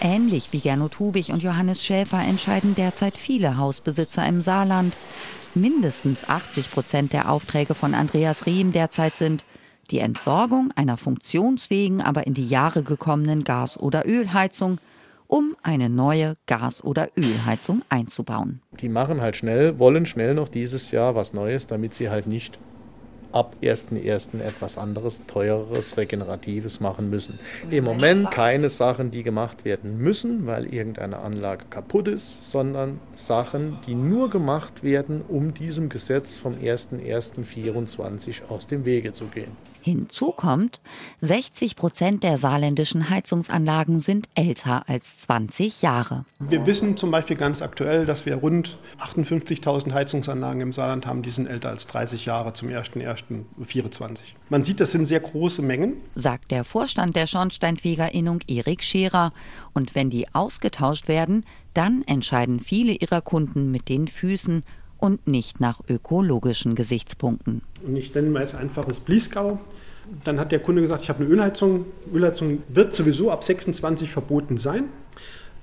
Ähnlich 0.00 0.48
wie 0.52 0.60
Gernot 0.60 0.98
Hubig 0.98 1.30
und 1.30 1.42
Johannes 1.42 1.84
Schäfer 1.84 2.20
entscheiden 2.20 2.74
derzeit 2.74 3.16
viele 3.16 3.58
Hausbesitzer 3.58 4.26
im 4.26 4.40
Saarland. 4.40 4.96
Mindestens 5.54 6.28
80 6.28 6.70
Prozent 6.70 7.12
der 7.12 7.30
Aufträge 7.30 7.74
von 7.74 7.94
Andreas 7.94 8.46
Riem 8.46 8.72
derzeit 8.72 9.16
sind 9.16 9.44
die 9.90 9.98
Entsorgung 9.98 10.72
einer 10.76 10.96
funktionsfähigen, 10.96 12.00
aber 12.00 12.26
in 12.26 12.34
die 12.34 12.46
Jahre 12.46 12.82
gekommenen 12.82 13.44
Gas- 13.44 13.78
oder 13.78 14.06
Ölheizung, 14.06 14.78
um 15.26 15.56
eine 15.62 15.90
neue 15.90 16.34
Gas- 16.46 16.82
oder 16.82 17.08
Ölheizung 17.16 17.82
einzubauen. 17.88 18.62
Die 18.80 18.88
machen 18.88 19.20
halt 19.20 19.36
schnell, 19.36 19.78
wollen 19.78 20.06
schnell 20.06 20.34
noch 20.34 20.48
dieses 20.48 20.92
Jahr 20.92 21.14
was 21.14 21.34
Neues, 21.34 21.66
damit 21.66 21.94
sie 21.94 22.10
halt 22.10 22.26
nicht 22.26 22.58
ab 23.32 23.56
1.1. 23.62 24.40
etwas 24.40 24.78
anderes, 24.78 25.22
teureres, 25.26 25.96
regeneratives 25.96 26.80
machen 26.80 27.10
müssen. 27.10 27.38
Im 27.70 27.84
Moment 27.84 28.30
keine 28.30 28.68
Sachen, 28.68 29.10
die 29.10 29.22
gemacht 29.22 29.64
werden 29.64 29.98
müssen, 29.98 30.46
weil 30.46 30.72
irgendeine 30.72 31.18
Anlage 31.18 31.64
kaputt 31.70 32.08
ist, 32.08 32.50
sondern 32.50 33.00
Sachen, 33.14 33.78
die 33.86 33.94
nur 33.94 34.30
gemacht 34.30 34.82
werden, 34.82 35.22
um 35.28 35.54
diesem 35.54 35.88
Gesetz 35.88 36.38
vom 36.38 36.54
1.1.24 36.54 38.48
aus 38.48 38.66
dem 38.66 38.84
Wege 38.84 39.12
zu 39.12 39.26
gehen. 39.26 39.56
Hinzu 39.82 40.32
kommt, 40.32 40.80
60 41.20 41.76
Prozent 41.76 42.22
der 42.22 42.38
saarländischen 42.38 43.10
Heizungsanlagen 43.10 43.98
sind 43.98 44.28
älter 44.34 44.88
als 44.88 45.18
20 45.18 45.82
Jahre. 45.82 46.24
Wir 46.38 46.66
wissen 46.66 46.96
zum 46.96 47.10
Beispiel 47.10 47.36
ganz 47.36 47.62
aktuell, 47.62 48.06
dass 48.06 48.26
wir 48.26 48.36
rund 48.36 48.78
58.000 48.98 49.92
Heizungsanlagen 49.92 50.60
im 50.60 50.72
Saarland 50.72 51.06
haben, 51.06 51.22
die 51.22 51.30
sind 51.30 51.46
älter 51.46 51.70
als 51.70 51.86
30 51.86 52.26
Jahre 52.26 52.52
zum 52.52 52.68
1.1.24. 52.68 54.20
Man 54.48 54.62
sieht, 54.62 54.80
das 54.80 54.92
sind 54.92 55.06
sehr 55.06 55.20
große 55.20 55.62
Mengen. 55.62 55.94
Sagt 56.14 56.50
der 56.50 56.64
Vorstand 56.64 57.16
der 57.16 57.26
Schornsteinfegerinnung 57.26 58.40
Erik 58.46 58.82
Scherer. 58.82 59.32
Und 59.72 59.94
wenn 59.94 60.10
die 60.10 60.32
ausgetauscht 60.34 61.08
werden, 61.08 61.44
dann 61.74 62.02
entscheiden 62.06 62.60
viele 62.60 62.92
ihrer 62.92 63.20
Kunden 63.20 63.70
mit 63.70 63.88
den 63.88 64.08
Füßen 64.08 64.64
und 65.00 65.26
nicht 65.26 65.60
nach 65.60 65.80
ökologischen 65.88 66.74
Gesichtspunkten. 66.74 67.62
Und 67.86 67.96
ich 67.96 68.14
nenne 68.14 68.30
mal 68.30 68.40
jetzt 68.40 68.54
einfaches 68.54 69.00
Bliesgau. 69.00 69.58
Dann 70.24 70.40
hat 70.40 70.52
der 70.52 70.60
Kunde 70.60 70.82
gesagt, 70.82 71.02
ich 71.02 71.08
habe 71.08 71.24
eine 71.24 71.32
Ölheizung. 71.32 71.86
Ölheizung 72.12 72.62
wird 72.68 72.94
sowieso 72.94 73.30
ab 73.30 73.44
26 73.44 74.10
verboten 74.10 74.58
sein. 74.58 74.84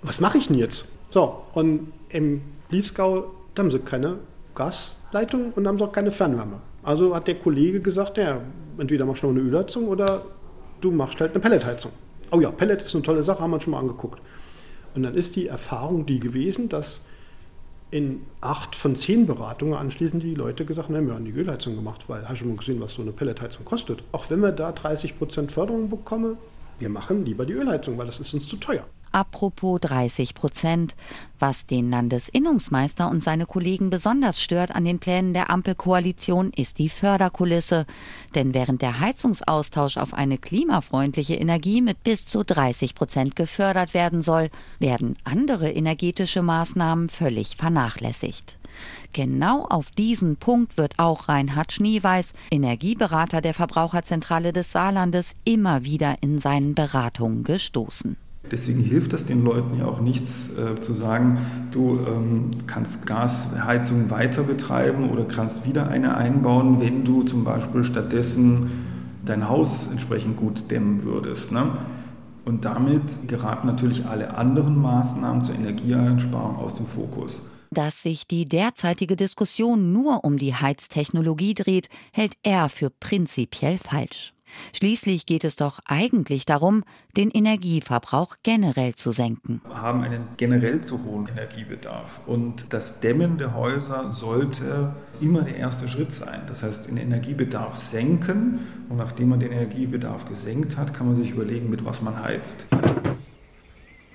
Was 0.01 0.20
mache 0.20 0.38
ich 0.38 0.48
denn 0.48 0.58
jetzt? 0.58 0.88
So, 1.10 1.44
und 1.53 1.91
im 2.10 2.41
Bliesgau 2.70 3.32
da 3.58 3.63
haben 3.63 3.72
sie 3.72 3.79
keine 3.79 4.20
Gasleitung 4.53 5.51
und 5.53 5.67
haben 5.67 5.79
sie 5.79 5.84
auch 5.84 5.91
keine 5.91 6.12
Fernwärme. 6.12 6.62
Also 6.84 7.15
hat 7.15 7.27
der 7.27 7.36
Kollege 7.36 7.82
gesagt, 7.82 8.17
ja, 8.17 8.39
entweder 8.77 9.03
machst 9.03 9.24
du 9.24 9.29
eine 9.29 9.39
Ölheizung 9.39 9.88
oder 9.88 10.22
du 10.79 10.91
machst 10.91 11.20
halt 11.20 11.32
eine 11.32 11.39
Pelletheizung. 11.39 11.91
Oh 12.32 12.39
ja, 12.39 12.51
Pellet 12.51 12.84
ist 12.84 12.94
eine 12.94 13.03
tolle 13.03 13.24
Sache, 13.24 13.39
haben 13.39 13.50
wir 13.50 13.60
schon 13.60 13.72
mal 13.72 13.79
angeguckt. 13.79 14.22
Und 14.94 15.01
dann 15.01 15.15
ist 15.15 15.36
die 15.36 15.48
Erfahrung 15.48 16.06
die 16.06 16.20
gewesen, 16.20 16.70
dass 16.70 17.01
in 17.89 18.22
acht 18.41 18.75
von 18.75 18.96
zehn 18.96 19.25
Beratungen 19.25 19.74
anschließend 19.74 20.22
die 20.22 20.36
Leute 20.36 20.65
gesagt, 20.65 20.89
haben, 20.89 21.08
wir 21.08 21.13
haben 21.13 21.25
die 21.25 21.32
Ölheizung 21.32 21.75
gemacht, 21.75 22.10
weil 22.10 22.24
hast 22.24 22.41
du 22.41 22.46
schon 22.46 22.58
gesehen, 22.58 22.82
was 22.82 22.94
so 22.94 23.01
eine 23.01 23.12
Pelletheizung 23.12 23.63
kostet. 23.65 24.03
Auch 24.12 24.29
wenn 24.29 24.41
wir 24.41 24.51
da 24.51 24.72
30 24.72 25.17
Prozent 25.17 25.51
Förderung 25.51 25.89
bekommen, 25.89 26.38
wir 26.79 26.89
machen 26.89 27.25
lieber 27.25 27.46
die 27.46 27.53
Ölheizung, 27.53 27.98
weil 27.98 28.06
das 28.08 28.20
ist 28.20 28.34
uns 28.34 28.48
zu 28.48 28.58
teuer. 28.58 28.86
Apropos 29.18 29.80
30 29.82 30.36
Prozent. 30.36 30.96
Was 31.40 31.66
den 31.66 31.90
Landesinnungsmeister 31.90 33.10
und 33.10 33.24
seine 33.24 33.48
Kollegen 33.48 33.90
besonders 33.90 34.40
stört 34.40 34.76
an 34.76 34.86
den 34.86 35.00
Plänen 35.00 35.34
der 35.34 35.50
Ampelkoalition, 35.50 36.52
ist 36.56 36.78
die 36.78 36.88
Förderkulisse. 36.88 37.88
Denn 38.36 38.54
während 38.54 38.84
der 38.84 39.00
Heizungsaustausch 39.00 39.98
auf 39.98 40.14
eine 40.14 40.38
klimafreundliche 40.38 41.34
Energie 41.34 41.82
mit 41.82 42.04
bis 42.04 42.28
zu 42.28 42.44
30 42.44 42.94
Prozent 42.94 43.36
gefördert 43.36 43.96
werden 43.96 44.22
soll, 44.22 44.52
werden 44.78 45.18
andere 45.24 45.72
energetische 45.72 46.44
Maßnahmen 46.44 47.10
völlig 47.10 47.58
vernachlässigt. 47.58 48.60
Genau 49.14 49.66
auf 49.66 49.90
diesen 49.90 50.38
Punkt 50.38 50.78
wird 50.78 51.00
auch 51.00 51.28
Reinhard 51.28 51.74
Schneeweiß, 51.74 52.34
Energieberater 52.52 53.42
der 53.42 53.56
Verbraucherzentrale 53.56 54.54
des 54.54 54.72
Saarlandes, 54.72 55.36
immer 55.44 55.86
wieder 55.86 56.18
in 56.22 56.38
seinen 56.38 56.76
Beratungen 56.76 57.44
gestoßen. 57.44 58.16
Deswegen 58.51 58.82
hilft 58.82 59.13
es 59.13 59.25
den 59.25 59.44
Leuten 59.44 59.77
ja 59.77 59.86
auch 59.86 60.00
nichts 60.00 60.50
äh, 60.50 60.80
zu 60.80 60.94
sagen, 60.94 61.38
du 61.72 62.00
ähm, 62.08 62.51
kannst 62.66 63.06
Gasheizung 63.06 64.10
weiter 64.10 64.44
betreiben 64.44 65.10
oder 65.10 65.25
kannst 65.25 65.66
wieder 65.66 65.88
eine 65.89 66.16
einbauen, 66.16 66.82
wenn 66.82 67.04
du 67.04 67.24
zum 67.24 67.44
Beispiel 67.44 67.84
stattdessen 67.84 68.70
dein 69.25 69.50
Haus 69.50 69.88
entsprechend 69.88 70.38
gut 70.38 70.72
dämmen 70.72 71.04
würdest. 71.04 71.51
Ne? 71.51 71.77
Und 72.46 72.63
damit 72.63 73.27
geraten 73.27 73.68
natürlich 73.68 74.06
alle 74.06 74.36
anderen 74.36 74.82
Maßnahmen 74.82 75.44
zur 75.44 75.56
Energieeinsparung 75.56 76.56
aus 76.56 76.75
dem 76.75 76.86
Fokus. 76.86 77.42
Dass 77.72 78.01
sich 78.01 78.27
die 78.27 78.46
derzeitige 78.46 79.18
Diskussion 79.18 79.92
nur 79.92 80.24
um 80.24 80.38
die 80.38 80.56
Heiztechnologie 80.56 81.54
dreht, 81.54 81.89
hält 82.13 82.34
er 82.44 82.70
für 82.70 82.89
prinzipiell 82.89 83.77
falsch. 83.77 84.34
Schließlich 84.74 85.25
geht 85.25 85.44
es 85.44 85.56
doch 85.56 85.80
eigentlich 85.86 86.46
darum, 86.46 86.84
den 87.16 87.32
Energieverbrauch 87.32 88.36
generell 88.44 88.96
zu 88.96 89.12
senken. 89.12 89.62
Wir 89.66 89.82
haben 89.82 90.01
einen 90.01 90.27
generell 90.38 90.82
zu 90.82 91.04
hohen 91.04 91.27
Energiebedarf 91.27 92.22
und 92.25 92.74
das 92.74 93.00
Dämmen 93.00 93.38
der 93.38 93.56
Häuser 93.56 94.12
sollte 94.12 94.96
immer 95.20 95.42
der 95.42 95.58
erste 95.58 95.88
Schritt 95.88 96.12
sein. 96.12 96.42
Das 96.48 96.63
heißt, 96.63 96.88
den 96.88 96.98
Energiebedarf 96.98 97.75
senken 97.77 98.60
und 98.89 98.98
nachdem 98.98 99.30
man 99.30 99.39
den 99.39 99.51
Energiebedarf 99.51 100.25
gesenkt 100.25 100.77
hat, 100.77 100.94
kann 100.94 101.08
man 101.08 101.16
sich 101.16 101.32
überlegen, 101.32 101.70
mit 101.70 101.86
was 101.86 102.01
man 102.01 102.22
heizt. 102.22 102.66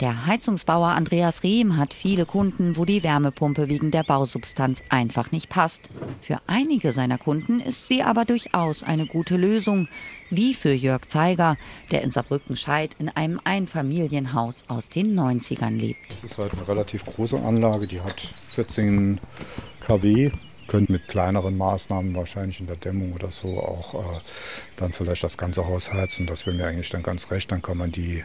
Der 0.03 0.27
Heizungsbauer 0.27 0.89
Andreas 0.89 1.45
Rehm 1.45 1.77
hat 1.77 1.95
viele 1.95 2.27
Kunden, 2.27 2.77
wo 2.77 2.85
die 2.85 3.05
Wärmepumpe 3.05 3.69
wegen 3.69 3.93
der 3.93 4.03
Bausubstanz 4.03 4.83
einfach 4.89 5.31
nicht 5.31 5.49
passt. 5.49 5.83
Für 6.21 6.41
einige 6.49 6.91
seiner 6.91 7.19
Kunden 7.19 7.61
ist 7.61 7.87
sie 7.87 8.03
aber 8.03 8.25
durchaus 8.25 8.83
eine 8.83 9.07
gute 9.07 9.37
Lösung, 9.37 9.87
wie 10.29 10.55
für 10.55 10.73
Jörg 10.73 11.07
Zeiger, 11.07 11.57
der 11.93 12.03
in 12.03 12.11
Saarbrücken-Scheid 12.11 12.97
in 12.99 13.11
einem 13.11 13.39
Einfamilienhaus 13.45 14.65
aus 14.67 14.89
den 14.89 15.17
90ern 15.17 15.79
lebt. 15.79 16.19
Das 16.21 16.33
ist 16.33 16.39
halt 16.39 16.53
eine 16.55 16.67
relativ 16.67 17.05
große 17.05 17.41
Anlage, 17.41 17.87
die 17.87 18.01
hat 18.01 18.21
14 18.21 19.21
kW 19.87 20.33
könnt 20.73 20.89
mit 20.89 21.07
kleineren 21.07 21.59
Maßnahmen 21.59 22.15
wahrscheinlich 22.15 22.59
in 22.59 22.67
der 22.67 22.77
Dämmung 22.77 23.13
oder 23.13 23.31
so 23.31 23.61
auch 23.61 23.93
äh, 23.93 24.21
dann 24.77 24.95
vielleicht 24.95 25.23
das 25.23 25.37
ganze 25.37 25.67
Haus 25.67 25.93
heizen. 25.93 26.27
Das 26.27 26.47
wäre 26.47 26.57
mir 26.57 26.67
eigentlich 26.67 26.89
dann 26.89 27.03
ganz 27.03 27.31
recht. 27.31 27.53
Dann 27.53 27.61
kann 27.61 27.77
man 27.77 27.93
die 27.93 28.25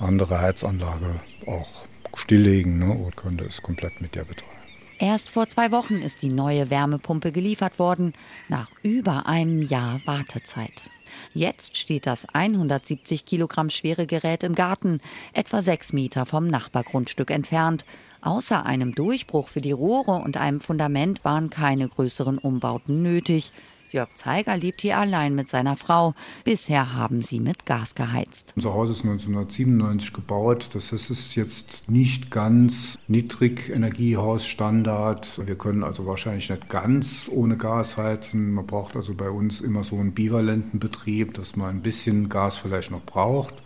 andere 0.00 0.40
Heizanlage 0.40 1.20
auch 1.46 1.68
stilllegen 2.16 2.74
ne, 2.78 2.90
und 2.90 3.16
könnte 3.16 3.44
es 3.44 3.62
komplett 3.62 4.00
mit 4.00 4.16
der 4.16 4.24
betreiben. 4.24 4.50
Erst 4.98 5.30
vor 5.30 5.46
zwei 5.46 5.70
Wochen 5.70 6.02
ist 6.02 6.22
die 6.22 6.30
neue 6.30 6.68
Wärmepumpe 6.68 7.30
geliefert 7.30 7.78
worden, 7.78 8.12
nach 8.48 8.70
über 8.82 9.26
einem 9.26 9.62
Jahr 9.62 10.00
Wartezeit. 10.04 10.90
Jetzt 11.32 11.76
steht 11.76 12.08
das 12.08 12.26
170 12.32 13.24
Kilogramm 13.24 13.70
schwere 13.70 14.06
Gerät 14.06 14.42
im 14.42 14.56
Garten, 14.56 14.98
etwa 15.32 15.62
sechs 15.62 15.92
Meter 15.92 16.26
vom 16.26 16.48
Nachbargrundstück 16.48 17.30
entfernt. 17.30 17.84
Außer 18.24 18.64
einem 18.64 18.94
Durchbruch 18.94 19.48
für 19.48 19.60
die 19.60 19.72
Rohre 19.72 20.12
und 20.12 20.38
einem 20.38 20.60
Fundament 20.60 21.26
waren 21.26 21.50
keine 21.50 21.88
größeren 21.88 22.38
Umbauten 22.38 23.02
nötig. 23.02 23.52
Jörg 23.90 24.14
Zeiger 24.14 24.56
lebt 24.56 24.80
hier 24.80 24.96
allein 24.96 25.34
mit 25.34 25.50
seiner 25.50 25.76
Frau. 25.76 26.14
Bisher 26.42 26.94
haben 26.94 27.20
sie 27.20 27.38
mit 27.38 27.66
Gas 27.66 27.94
geheizt. 27.94 28.54
Unser 28.56 28.72
Haus 28.72 28.88
ist 28.88 29.04
1997 29.04 30.14
gebaut. 30.14 30.70
Das 30.72 30.92
ist 30.92 31.34
jetzt 31.34 31.86
nicht 31.86 32.30
ganz 32.30 32.98
Niedrigenergiehausstandard. 33.08 35.46
Wir 35.46 35.56
können 35.56 35.84
also 35.84 36.06
wahrscheinlich 36.06 36.48
nicht 36.48 36.70
ganz 36.70 37.28
ohne 37.30 37.58
Gas 37.58 37.98
heizen. 37.98 38.52
Man 38.52 38.66
braucht 38.66 38.96
also 38.96 39.12
bei 39.12 39.28
uns 39.28 39.60
immer 39.60 39.84
so 39.84 39.96
einen 39.96 40.14
bivalenten 40.14 40.80
Betrieb, 40.80 41.34
dass 41.34 41.56
man 41.56 41.76
ein 41.76 41.82
bisschen 41.82 42.30
Gas 42.30 42.56
vielleicht 42.56 42.90
noch 42.90 43.04
braucht. 43.04 43.56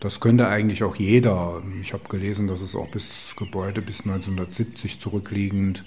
Das 0.00 0.20
könnte 0.20 0.48
eigentlich 0.48 0.82
auch 0.82 0.96
jeder. 0.96 1.62
Ich 1.80 1.92
habe 1.92 2.08
gelesen, 2.08 2.48
dass 2.48 2.62
es 2.62 2.74
auch 2.74 2.88
bis 2.88 3.34
Gebäude 3.36 3.82
bis 3.82 4.00
1970 4.00 4.98
zurückliegend 4.98 5.84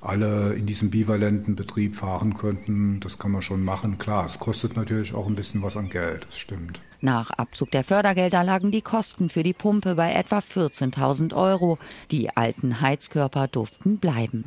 alle 0.00 0.54
in 0.54 0.66
diesem 0.66 0.90
bivalenten 0.90 1.56
Betrieb 1.56 1.96
fahren 1.96 2.34
könnten. 2.34 3.00
Das 3.00 3.18
kann 3.18 3.32
man 3.32 3.42
schon 3.42 3.62
machen. 3.62 3.98
Klar, 3.98 4.24
es 4.24 4.38
kostet 4.38 4.76
natürlich 4.76 5.14
auch 5.14 5.26
ein 5.26 5.34
bisschen 5.34 5.62
was 5.62 5.76
an 5.76 5.88
Geld, 5.88 6.26
das 6.26 6.38
stimmt. 6.38 6.80
Nach 7.00 7.30
Abzug 7.30 7.70
der 7.70 7.84
Fördergelder 7.84 8.44
lagen 8.44 8.70
die 8.70 8.82
Kosten 8.82 9.28
für 9.28 9.42
die 9.42 9.52
Pumpe 9.52 9.94
bei 9.94 10.12
etwa 10.12 10.38
14.000 10.38 11.34
Euro. 11.34 11.78
Die 12.10 12.34
alten 12.34 12.80
Heizkörper 12.80 13.48
durften 13.48 13.98
bleiben. 13.98 14.44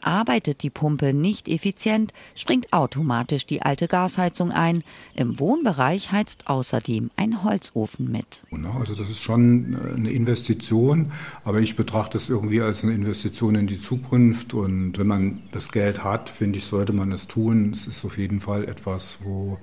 Arbeitet 0.00 0.62
die 0.62 0.70
Pumpe 0.70 1.12
nicht 1.12 1.48
effizient, 1.48 2.12
springt 2.34 2.72
automatisch 2.72 3.46
die 3.46 3.62
alte 3.62 3.88
Gasheizung 3.88 4.50
ein. 4.50 4.84
Im 5.14 5.38
Wohnbereich 5.38 6.12
heizt 6.12 6.46
außerdem 6.46 7.10
ein 7.16 7.44
Holzofen 7.44 8.10
mit. 8.10 8.42
Also 8.78 8.94
das 8.94 9.10
ist 9.10 9.22
schon 9.22 9.74
äh, 9.74 9.94
eine 9.94 10.10
Investition, 10.10 11.12
aber 11.44 11.60
ich 11.60 11.76
betrachte 11.76 12.18
es 12.18 12.28
irgendwie 12.28 12.60
als 12.60 12.84
eine 12.84 12.94
Investition 12.94 13.54
in 13.54 13.66
die 13.66 13.80
Zukunft. 13.80 14.54
Und 14.54 14.98
wenn 14.98 15.06
man 15.06 15.42
das 15.52 15.72
Geld 15.72 16.04
hat, 16.04 16.30
finde 16.30 16.58
ich, 16.58 16.66
sollte 16.66 16.92
man 16.92 17.12
es 17.12 17.26
tun. 17.26 17.70
Es 17.72 17.86
ist 17.86 18.04
auf 18.04 18.18
jeden 18.18 18.40
Fall 18.40 18.64
etwas, 18.64 19.18
wo 19.22 19.58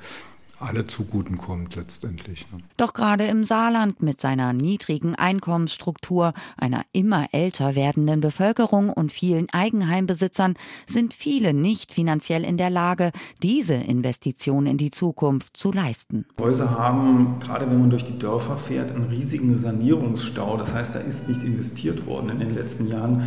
alle 0.62 0.88
zuguten 0.88 1.38
kommt 1.38 1.76
letztendlich. 1.76 2.46
Ne? 2.52 2.60
Doch 2.78 2.94
gerade 2.94 3.26
im 3.26 3.46
Saarland 3.46 4.02
mit 4.02 4.22
seiner 4.22 4.54
niedrigen 4.54 5.16
Einkommensstruktur, 5.16 6.34
einer 6.58 6.84
immer 6.92 7.28
älter 7.32 7.76
werdenden 7.76 8.22
Bevölkerung 8.22 8.90
und 8.90 9.12
vielen 9.12 9.50
Eigenheimbesitzern 9.50 10.56
sind 10.88 11.14
viele 11.14 11.54
nicht 11.54 11.94
finanziell 11.94 12.44
in 12.44 12.58
der 12.58 12.70
Lage, 12.70 13.12
diese 13.42 13.74
Investition 13.74 14.66
in 14.68 14.78
die 14.78 14.92
Zukunft 14.92 15.58
zu 15.58 15.72
leisten. 15.72 16.26
Häuser 16.40 16.72
haben, 16.72 17.40
gerade 17.40 17.70
wenn 17.70 17.80
man 17.80 17.90
durch 17.90 18.06
die 18.06 18.18
Dörfer 18.18 18.58
fährt, 18.58 18.92
einen 18.92 19.06
riesigen 19.06 19.58
Sanierungsstau. 19.58 20.58
Das 20.58 20.74
heißt, 20.74 20.96
da 20.96 21.00
ist 21.00 21.28
nicht 21.28 21.44
investiert 21.44 22.06
worden 22.06 22.30
in 22.30 22.40
den 22.40 22.56
letzten 22.56 22.88
Jahren. 22.88 23.24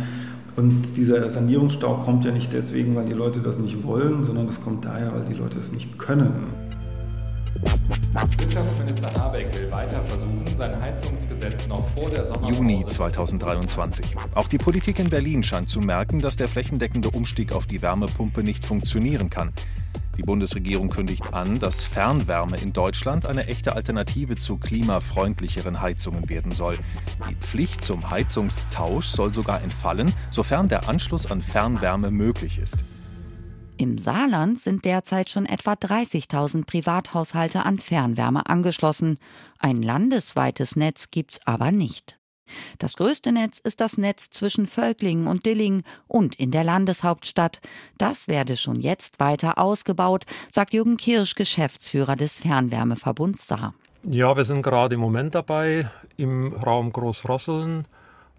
Und 0.55 0.95
dieser 0.95 1.29
Sanierungsstau 1.29 1.97
kommt 2.05 2.23
ja 2.23 2.31
nicht 2.31 2.53
deswegen, 2.53 2.95
weil 2.95 3.05
die 3.05 3.13
Leute 3.13 3.41
das 3.41 3.57
nicht 3.57 3.83
wollen, 3.83 4.23
sondern 4.23 4.47
es 4.47 4.61
kommt 4.61 4.85
daher, 4.85 5.13
weil 5.13 5.25
die 5.25 5.33
Leute 5.33 5.59
es 5.59 5.73
nicht 5.73 5.97
können. 5.97 6.47
Wirtschaftsminister 8.37 9.13
Habeck 9.13 9.53
will 9.53 9.71
weiter 9.71 10.01
versuchen, 10.03 10.55
sein 10.55 10.79
Heizungsgesetz 10.81 11.67
noch 11.67 11.87
vor 11.89 12.09
der 12.09 12.25
Sommerpause 12.25 12.53
Juni 12.53 12.85
2023. 12.85 14.15
Auch 14.33 14.47
die 14.47 14.57
Politik 14.57 14.99
in 14.99 15.09
Berlin 15.09 15.43
scheint 15.43 15.69
zu 15.69 15.79
merken, 15.79 16.21
dass 16.21 16.35
der 16.35 16.47
flächendeckende 16.47 17.09
Umstieg 17.11 17.51
auf 17.51 17.65
die 17.65 17.81
Wärmepumpe 17.81 18.43
nicht 18.43 18.65
funktionieren 18.65 19.29
kann. 19.29 19.51
Die 20.17 20.21
Bundesregierung 20.21 20.89
kündigt 20.89 21.33
an, 21.33 21.59
dass 21.59 21.83
Fernwärme 21.83 22.57
in 22.57 22.71
Deutschland 22.71 23.25
eine 23.25 23.47
echte 23.47 23.75
Alternative 23.75 24.37
zu 24.37 24.57
klimafreundlicheren 24.57 25.81
Heizungen 25.81 26.29
werden 26.29 26.53
soll. 26.53 26.79
Die 27.29 27.35
Pflicht 27.35 27.83
zum 27.83 28.09
Heizungstausch 28.09 29.07
soll 29.07 29.33
sogar 29.33 29.61
entfallen, 29.61 30.13
sofern 30.31 30.69
der 30.69 30.87
Anschluss 30.87 31.29
an 31.29 31.41
Fernwärme 31.41 32.11
möglich 32.11 32.59
ist. 32.59 32.77
Im 33.77 33.97
Saarland 33.97 34.59
sind 34.59 34.85
derzeit 34.85 35.29
schon 35.29 35.45
etwa 35.45 35.73
30.000 35.73 36.65
Privathaushalte 36.65 37.65
an 37.65 37.79
Fernwärme 37.79 38.45
angeschlossen. 38.45 39.17
Ein 39.59 39.81
landesweites 39.81 40.77
Netz 40.77 41.11
gibt's 41.11 41.41
aber 41.45 41.73
nicht. 41.73 42.17
Das 42.77 42.95
größte 42.95 43.33
Netz 43.33 43.59
ist 43.59 43.81
das 43.81 43.97
Netz 43.97 44.29
zwischen 44.29 44.65
Völklingen 44.67 45.27
und 45.27 45.45
Dillingen 45.45 45.83
und 46.07 46.35
in 46.35 46.51
der 46.51 46.63
Landeshauptstadt. 46.63 47.59
Das 47.97 48.29
werde 48.29 48.55
schon 48.55 48.79
jetzt 48.79 49.19
weiter 49.19 49.57
ausgebaut, 49.57 50.25
sagt 50.49 50.73
Jürgen 50.73 50.95
Kirsch, 50.95 51.35
Geschäftsführer 51.35 52.15
des 52.15 52.37
Fernwärmeverbunds 52.37 53.45
Saar. 53.45 53.73
Ja, 54.07 54.37
wir 54.37 54.45
sind 54.45 54.61
gerade 54.61 54.95
im 54.95 55.01
Moment 55.01 55.35
dabei, 55.35 55.89
im 56.15 56.53
Raum 56.53 56.93
Großrosseln 56.93 57.87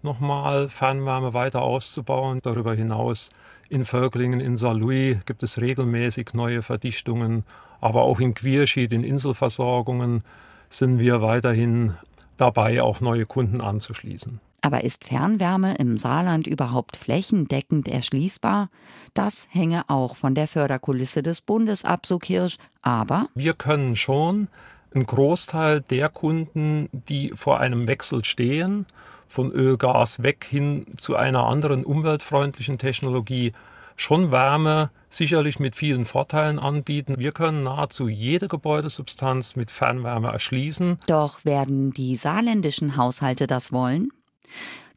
nochmal 0.01 0.69
Fernwärme 0.69 1.33
weiter 1.33 1.61
auszubauen. 1.61 2.39
Darüber 2.41 2.73
hinaus 2.73 3.29
in 3.69 3.85
Völklingen, 3.85 4.39
in 4.39 4.57
Saarlouis 4.57 5.17
gibt 5.25 5.43
es 5.43 5.59
regelmäßig 5.59 6.33
neue 6.33 6.61
Verdichtungen, 6.61 7.43
aber 7.81 8.03
auch 8.03 8.19
in 8.19 8.33
Quierschied, 8.33 8.91
in 8.91 9.03
Inselversorgungen 9.03 10.23
sind 10.69 10.99
wir 10.99 11.21
weiterhin 11.21 11.93
dabei, 12.37 12.81
auch 12.81 13.01
neue 13.01 13.25
Kunden 13.25 13.61
anzuschließen. 13.61 14.39
Aber 14.61 14.83
ist 14.83 15.05
Fernwärme 15.05 15.75
im 15.75 15.97
Saarland 15.97 16.47
überhaupt 16.47 16.97
flächendeckend 16.97 17.87
erschließbar? 17.87 18.69
Das 19.13 19.47
hänge 19.51 19.83
auch 19.87 20.15
von 20.15 20.35
der 20.35 20.47
Förderkulisse 20.47 21.23
des 21.23 21.41
Bundes 21.41 21.85
ab, 21.85 22.05
so 22.05 22.17
Kirsch. 22.17 22.57
Aber 22.81 23.29
wir 23.35 23.53
können 23.53 23.95
schon 23.95 24.47
einen 24.93 25.05
Großteil 25.05 25.81
der 25.81 26.09
Kunden, 26.09 26.89
die 26.91 27.31
vor 27.35 27.59
einem 27.59 27.87
Wechsel 27.87 28.25
stehen, 28.25 28.85
von 29.27 29.51
Öl, 29.51 29.77
Gas 29.77 30.23
weg 30.23 30.45
hin 30.49 30.85
zu 30.97 31.15
einer 31.15 31.45
anderen 31.45 31.83
umweltfreundlichen 31.83 32.77
Technologie 32.77 33.53
schon 33.95 34.31
Wärme 34.31 34.91
sicherlich 35.09 35.59
mit 35.59 35.75
vielen 35.75 36.05
Vorteilen 36.05 36.59
anbieten. 36.59 37.15
Wir 37.17 37.31
können 37.31 37.63
nahezu 37.63 38.07
jede 38.07 38.47
Gebäudesubstanz 38.47 39.55
mit 39.55 39.71
Fernwärme 39.71 40.29
erschließen. 40.29 40.99
Doch 41.07 41.43
werden 41.43 41.91
die 41.91 42.15
saarländischen 42.15 42.95
Haushalte 42.95 43.47
das 43.47 43.71
wollen? 43.71 44.09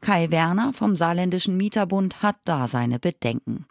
Kai 0.01 0.31
Werner 0.31 0.73
vom 0.73 0.95
Saarländischen 0.95 1.57
Mieterbund 1.57 2.23
hat 2.23 2.37
da 2.43 2.67
seine 2.67 2.97
Bedenken. 2.97 3.65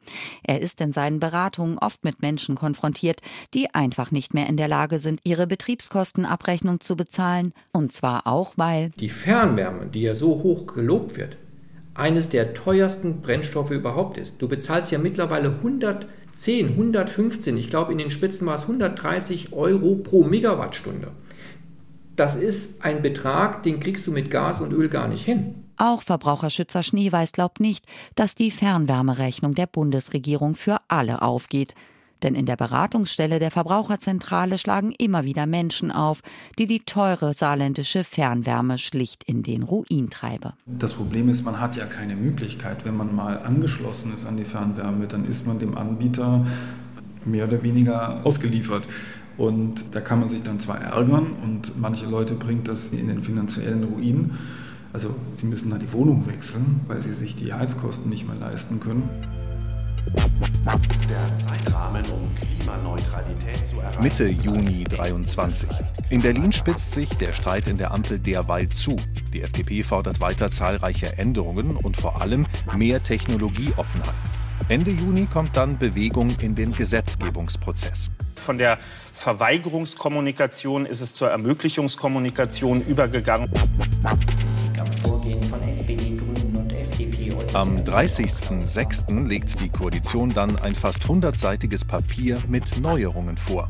Er 0.45 0.63
ist 0.63 0.81
in 0.81 0.93
seinen 0.93 1.19
Beratungen 1.19 1.77
oft 1.77 2.05
mit 2.05 2.23
Menschen 2.23 2.55
konfrontiert, 2.55 3.21
die 3.53 3.75
einfach 3.75 4.13
nicht 4.13 4.33
mehr 4.33 4.47
in 4.47 4.57
der 4.57 4.69
Lage 4.69 5.01
sind, 5.01 5.21
ihre 5.25 5.49
Betriebskostenabrechnung 5.49 6.79
zu 6.81 6.95
bezahlen. 6.95 7.53
Und 7.73 7.93
zwar 7.93 8.29
auch, 8.29 8.53
weil 8.55 8.91
die 9.01 9.09
Fernwärme, 9.09 9.87
die 9.87 10.03
ja 10.03 10.15
so 10.15 10.41
hoch 10.45 10.69
gelobt 10.69 11.17
wird, 11.17 11.37
eines 11.95 12.29
der 12.29 12.55
teuersten 12.55 13.23
Brennstoffe 13.23 13.73
überhaupt 13.73 14.17
ist. 14.17 14.41
Du 14.41 14.47
bezahlst 14.47 14.93
ja 14.93 14.99
mittlerweile 14.99 15.49
110, 15.49 16.69
115, 16.69 17.57
ich 17.57 17.71
glaube 17.71 17.91
in 17.91 17.99
den 17.99 18.13
Spitzen 18.13 18.47
war 18.47 18.55
es 18.55 18.63
130 18.63 19.53
Euro 19.53 19.97
pro 19.97 20.23
Megawattstunde. 20.23 21.09
Das 22.15 22.37
ist 22.37 22.85
ein 22.85 23.03
Betrag, 23.03 23.65
den 23.65 23.81
kriegst 23.81 24.07
du 24.07 24.13
mit 24.13 24.31
Gas 24.31 24.61
und 24.61 24.73
Öl 24.73 24.89
gar 24.89 25.09
nicht 25.09 25.25
hin. 25.25 25.65
Auch 25.81 26.03
Verbraucherschützer 26.03 26.83
Schneeweiß 26.83 27.33
glaubt 27.33 27.59
nicht, 27.59 27.87
dass 28.15 28.35
die 28.35 28.51
Fernwärmerechnung 28.51 29.55
der 29.55 29.67
Bundesregierung 29.67 30.55
für 30.55 30.77
alle 30.89 31.23
aufgeht. 31.23 31.75
Denn 32.23 32.35
in 32.35 32.45
der 32.45 32.57
Beratungsstelle 32.57 33.39
der 33.39 33.51
Verbraucherzentrale 33.51 34.59
schlagen 34.59 34.93
immer 34.93 35.25
wieder 35.25 35.47
Menschen 35.47 35.91
auf, 35.91 36.21
die 36.59 36.67
die 36.67 36.81
teure 36.81 37.33
saarländische 37.33 38.05
Fernwärme 38.05 38.77
schlicht 38.77 39.25
in 39.25 39.43
den 39.43 39.63
Ruin 39.63 40.11
treibe. 40.11 40.53
Das 40.67 40.93
Problem 40.93 41.31
ist, 41.31 41.47
man 41.47 41.59
hat 41.61 41.77
ja 41.77 41.87
keine 41.87 42.15
Möglichkeit. 42.15 42.85
Wenn 42.85 42.99
man 42.99 43.17
mal 43.17 43.39
angeschlossen 43.39 44.13
ist 44.13 44.27
an 44.27 44.37
die 44.37 44.45
Fernwärme, 44.45 45.07
dann 45.07 45.25
ist 45.25 45.47
man 45.47 45.61
dem 45.61 45.79
Anbieter 45.79 46.45
mehr 47.25 47.47
oder 47.47 47.63
weniger 47.63 48.21
ausgeliefert. 48.27 48.87
Und 49.39 49.95
da 49.95 50.03
kann 50.03 50.21
man 50.21 50.29
sich 50.29 50.43
dann 50.43 50.61
zwar 50.61 50.79
ärgern 50.83 51.33
und 51.43 51.81
manche 51.81 52.05
Leute 52.05 52.35
bringt 52.35 52.69
das 52.69 52.91
in 52.91 53.09
den 53.09 53.23
finanziellen 53.23 53.85
Ruin. 53.85 54.33
Also 54.93 55.15
sie 55.35 55.47
müssen 55.47 55.71
da 55.71 55.79
die 55.79 55.93
Wohnung 55.93 56.27
wechseln, 56.27 56.81
weil 56.89 57.01
sie 57.01 57.13
sich 57.13 57.37
die 57.37 57.53
Heizkosten 57.53 58.11
nicht 58.11 58.27
mehr 58.27 58.37
leisten 58.37 58.81
können. 58.81 59.09
Der 61.09 61.35
Zeitrahmen, 61.35 62.05
um 62.07 62.29
Klimaneutralität 62.35 63.63
zu 63.63 63.81
erreichen. 63.81 64.03
Mitte 64.03 64.29
Juni 64.29 64.85
23. 64.85 65.69
In 66.09 66.23
Berlin 66.23 66.53
spitzt 66.53 66.93
sich 66.93 67.09
der 67.11 67.33
Streit 67.33 67.69
in 67.69 67.77
der 67.77 67.93
Ampel 67.93 68.19
derweil 68.19 68.69
zu. 68.71 68.97
Die 69.33 69.43
FDP 69.43 69.83
fordert 69.83 70.21
weiter 70.21 70.51
zahlreiche 70.51 71.19
Änderungen 71.19 71.77
und 71.77 71.97
vor 71.97 72.21
allem 72.21 72.47
mehr 72.77 73.03
Technologieoffenheit. 73.03 74.15
Ende 74.69 74.91
Juni 74.91 75.27
kommt 75.27 75.57
dann 75.57 75.79
Bewegung 75.79 76.35
in 76.41 76.55
den 76.55 76.73
Gesetzgebungsprozess. 76.73 78.09
Von 78.37 78.59
der 78.59 78.79
Verweigerungskommunikation 79.13 80.87
ist 80.87 81.01
es 81.01 81.13
zur 81.13 81.29
Ermöglichungskommunikation 81.31 82.83
übergegangen. 82.87 83.51
Am 87.53 87.77
30.06. 87.79 89.27
legt 89.27 89.61
die 89.61 89.69
Koalition 89.69 90.33
dann 90.33 90.57
ein 90.61 90.75
fast 90.75 91.07
hundertseitiges 91.09 91.85
Papier 91.85 92.39
mit 92.49 92.81
Neuerungen 92.81 93.37
vor. 93.37 93.69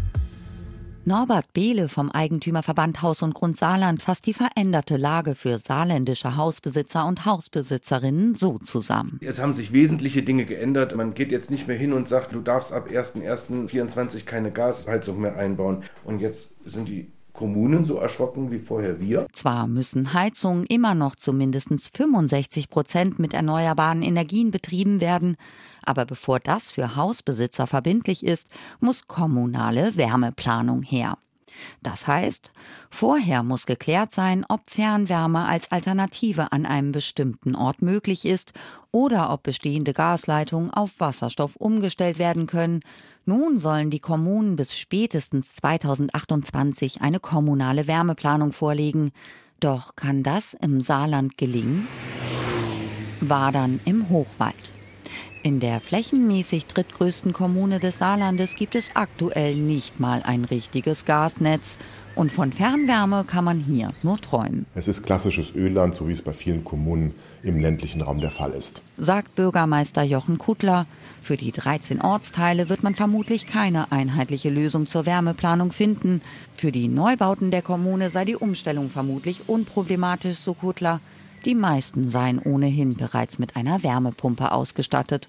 Norbert 1.06 1.52
Behle 1.54 1.88
vom 1.88 2.10
Eigentümerverband 2.10 3.00
Haus 3.00 3.22
und 3.22 3.34
Grund 3.34 3.56
Saarland 3.56 4.02
fasst 4.02 4.26
die 4.26 4.34
veränderte 4.34 4.98
Lage 4.98 5.34
für 5.34 5.58
saarländische 5.58 6.36
Hausbesitzer 6.36 7.06
und 7.06 7.24
Hausbesitzerinnen 7.24 8.34
so 8.34 8.58
zusammen. 8.58 9.18
Es 9.22 9.40
haben 9.40 9.54
sich 9.54 9.72
wesentliche 9.72 10.22
Dinge 10.22 10.44
geändert. 10.44 10.94
Man 10.94 11.14
geht 11.14 11.32
jetzt 11.32 11.50
nicht 11.50 11.66
mehr 11.66 11.78
hin 11.78 11.94
und 11.94 12.06
sagt, 12.06 12.34
du 12.34 12.40
darfst 12.42 12.74
ab 12.74 12.88
1.1.24 12.90 14.26
keine 14.26 14.50
Gasheizung 14.50 15.22
mehr 15.22 15.36
einbauen. 15.36 15.84
Und 16.04 16.20
jetzt 16.20 16.52
sind 16.66 16.86
die 16.88 17.10
Kommunen 17.40 17.84
so 17.84 17.96
erschrocken 17.96 18.50
wie 18.50 18.58
vorher 18.58 19.00
wir. 19.00 19.26
Zwar 19.32 19.66
müssen 19.66 20.12
Heizungen 20.12 20.66
immer 20.66 20.94
noch 20.94 21.16
zu 21.16 21.32
mindestens 21.32 21.88
65 21.88 22.68
Prozent 22.68 23.18
mit 23.18 23.32
erneuerbaren 23.32 24.02
Energien 24.02 24.50
betrieben 24.50 25.00
werden, 25.00 25.38
aber 25.82 26.04
bevor 26.04 26.38
das 26.38 26.70
für 26.70 26.96
Hausbesitzer 26.96 27.66
verbindlich 27.66 28.26
ist, 28.26 28.46
muss 28.78 29.08
kommunale 29.08 29.96
Wärmeplanung 29.96 30.82
her. 30.82 31.16
Das 31.82 32.06
heißt, 32.06 32.52
vorher 32.90 33.42
muss 33.42 33.64
geklärt 33.64 34.12
sein, 34.12 34.44
ob 34.48 34.68
Fernwärme 34.68 35.46
als 35.46 35.72
Alternative 35.72 36.52
an 36.52 36.66
einem 36.66 36.92
bestimmten 36.92 37.54
Ort 37.54 37.80
möglich 37.80 38.26
ist 38.26 38.52
oder 38.92 39.32
ob 39.32 39.44
bestehende 39.44 39.94
Gasleitungen 39.94 40.70
auf 40.70 40.98
Wasserstoff 40.98 41.56
umgestellt 41.56 42.18
werden 42.18 42.46
können. 42.46 42.80
Nun 43.30 43.60
sollen 43.60 43.90
die 43.90 44.00
Kommunen 44.00 44.56
bis 44.56 44.76
spätestens 44.76 45.54
2028 45.54 47.00
eine 47.00 47.20
kommunale 47.20 47.86
Wärmeplanung 47.86 48.50
vorlegen. 48.50 49.12
Doch 49.60 49.94
kann 49.94 50.24
das 50.24 50.54
im 50.54 50.80
Saarland 50.80 51.38
gelingen? 51.38 51.86
Wadern 53.20 53.78
im 53.84 54.08
Hochwald. 54.08 54.72
In 55.44 55.60
der 55.60 55.80
flächenmäßig 55.80 56.66
drittgrößten 56.66 57.32
Kommune 57.32 57.78
des 57.78 57.98
Saarlandes 57.98 58.56
gibt 58.56 58.74
es 58.74 58.90
aktuell 58.94 59.54
nicht 59.54 60.00
mal 60.00 60.24
ein 60.24 60.44
richtiges 60.44 61.04
Gasnetz. 61.04 61.78
Und 62.16 62.32
von 62.32 62.52
Fernwärme 62.52 63.22
kann 63.22 63.44
man 63.44 63.60
hier 63.60 63.92
nur 64.02 64.20
träumen. 64.20 64.66
Es 64.74 64.88
ist 64.88 65.04
klassisches 65.04 65.54
Ölland, 65.54 65.94
so 65.94 66.08
wie 66.08 66.12
es 66.14 66.22
bei 66.22 66.32
vielen 66.32 66.64
Kommunen 66.64 67.14
im 67.42 67.60
ländlichen 67.60 68.02
Raum 68.02 68.20
der 68.20 68.30
Fall 68.30 68.52
ist. 68.52 68.82
Sagt 68.98 69.34
Bürgermeister 69.34 70.02
Jochen 70.02 70.38
Kuttler. 70.38 70.86
Für 71.22 71.36
die 71.36 71.52
13 71.52 72.00
Ortsteile 72.00 72.68
wird 72.68 72.82
man 72.82 72.94
vermutlich 72.94 73.46
keine 73.46 73.92
einheitliche 73.92 74.50
Lösung 74.50 74.86
zur 74.86 75.06
Wärmeplanung 75.06 75.72
finden. 75.72 76.22
Für 76.54 76.72
die 76.72 76.88
Neubauten 76.88 77.50
der 77.50 77.62
Kommune 77.62 78.10
sei 78.10 78.24
die 78.24 78.36
Umstellung 78.36 78.90
vermutlich 78.90 79.48
unproblematisch, 79.48 80.38
so 80.38 80.54
Kuttler. 80.54 81.00
Die 81.44 81.54
meisten 81.54 82.10
seien 82.10 82.38
ohnehin 82.38 82.96
bereits 82.96 83.38
mit 83.38 83.56
einer 83.56 83.82
Wärmepumpe 83.82 84.52
ausgestattet. 84.52 85.28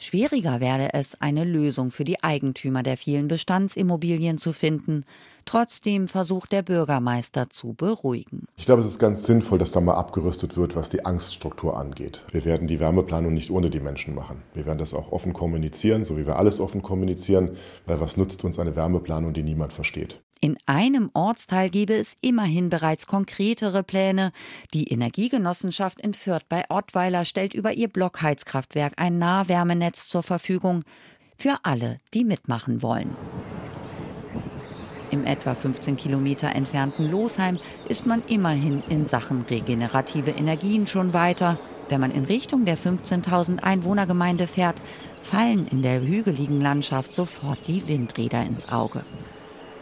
Schwieriger 0.00 0.60
werde 0.60 0.94
es, 0.94 1.20
eine 1.20 1.42
Lösung 1.42 1.90
für 1.90 2.04
die 2.04 2.22
Eigentümer 2.22 2.84
der 2.84 2.96
vielen 2.96 3.26
Bestandsimmobilien 3.26 4.38
zu 4.38 4.52
finden. 4.52 5.04
Trotzdem 5.44 6.06
versucht 6.06 6.52
der 6.52 6.62
Bürgermeister 6.62 7.50
zu 7.50 7.72
beruhigen. 7.72 8.46
Ich 8.56 8.66
glaube, 8.66 8.82
es 8.82 8.86
ist 8.86 9.00
ganz 9.00 9.24
sinnvoll, 9.24 9.58
dass 9.58 9.72
da 9.72 9.80
mal 9.80 9.94
abgerüstet 9.94 10.56
wird, 10.56 10.76
was 10.76 10.88
die 10.88 11.04
Angststruktur 11.04 11.76
angeht. 11.76 12.24
Wir 12.30 12.44
werden 12.44 12.68
die 12.68 12.78
Wärmeplanung 12.78 13.34
nicht 13.34 13.50
ohne 13.50 13.70
die 13.70 13.80
Menschen 13.80 14.14
machen. 14.14 14.42
Wir 14.54 14.66
werden 14.66 14.78
das 14.78 14.94
auch 14.94 15.10
offen 15.10 15.32
kommunizieren, 15.32 16.04
so 16.04 16.16
wie 16.16 16.26
wir 16.26 16.36
alles 16.36 16.60
offen 16.60 16.82
kommunizieren, 16.82 17.56
weil 17.86 18.00
was 18.00 18.16
nutzt 18.16 18.44
uns 18.44 18.58
eine 18.58 18.76
Wärmeplanung, 18.76 19.32
die 19.32 19.42
niemand 19.42 19.72
versteht? 19.72 20.20
In 20.40 20.56
einem 20.66 21.10
Ortsteil 21.14 21.68
gebe 21.68 21.94
es 21.94 22.14
immerhin 22.20 22.70
bereits 22.70 23.08
konkretere 23.08 23.82
Pläne. 23.82 24.32
Die 24.72 24.88
Energiegenossenschaft 24.88 26.00
in 26.00 26.14
Fürth 26.14 26.44
bei 26.48 26.64
Ottweiler 26.68 27.24
stellt 27.24 27.54
über 27.54 27.72
ihr 27.72 27.88
Blockheizkraftwerk 27.88 28.92
ein 28.98 29.18
Nahwärmenetz 29.18 30.08
zur 30.08 30.22
Verfügung 30.22 30.84
für 31.36 31.56
alle, 31.64 31.98
die 32.14 32.24
mitmachen 32.24 32.82
wollen. 32.82 33.16
Im 35.10 35.24
etwa 35.24 35.54
15 35.54 35.96
Kilometer 35.96 36.54
entfernten 36.54 37.10
Losheim 37.10 37.58
ist 37.88 38.06
man 38.06 38.22
immerhin 38.28 38.82
in 38.88 39.06
Sachen 39.06 39.44
regenerative 39.48 40.30
Energien 40.32 40.86
schon 40.86 41.12
weiter. 41.12 41.58
Wenn 41.88 42.00
man 42.00 42.12
in 42.12 42.26
Richtung 42.26 42.64
der 42.64 42.76
15.000 42.76 43.60
Einwohnergemeinde 43.60 44.46
fährt, 44.46 44.76
fallen 45.22 45.66
in 45.66 45.82
der 45.82 46.00
hügeligen 46.00 46.60
Landschaft 46.60 47.12
sofort 47.12 47.58
die 47.66 47.88
Windräder 47.88 48.42
ins 48.42 48.68
Auge. 48.68 49.02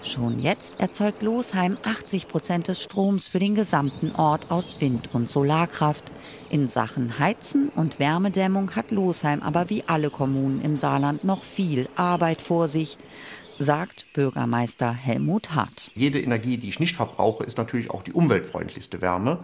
Schon 0.07 0.39
jetzt 0.39 0.79
erzeugt 0.79 1.21
Losheim 1.23 1.79
80 1.83 2.29
Prozent 2.29 2.69
des 2.69 2.81
Stroms 2.81 3.27
für 3.27 3.41
den 3.41 3.57
gesamten 3.57 4.15
Ort 4.15 4.53
aus 4.53 4.81
Wind- 4.81 5.11
und 5.13 5.29
Solarkraft. 5.29 6.05
In 6.49 6.69
Sachen 6.69 7.19
Heizen 7.19 7.71
und 7.75 7.99
Wärmedämmung 7.99 8.77
hat 8.77 8.93
Losheim 8.93 9.43
aber 9.43 9.69
wie 9.69 9.83
alle 9.89 10.11
Kommunen 10.11 10.63
im 10.63 10.77
Saarland 10.77 11.25
noch 11.25 11.43
viel 11.43 11.89
Arbeit 11.97 12.41
vor 12.41 12.69
sich 12.69 12.99
sagt 13.59 14.07
Bürgermeister 14.13 14.93
Helmut 14.93 15.55
Hart. 15.55 15.91
Jede 15.95 16.21
Energie, 16.21 16.57
die 16.57 16.69
ich 16.69 16.81
nicht 16.81 16.97
verbrauche, 16.97 17.45
ist 17.45 17.59
natürlich 17.59 17.91
auch 17.91 18.03
die 18.03 18.13
umweltfreundlichste 18.13 19.01
Wärme. 19.01 19.39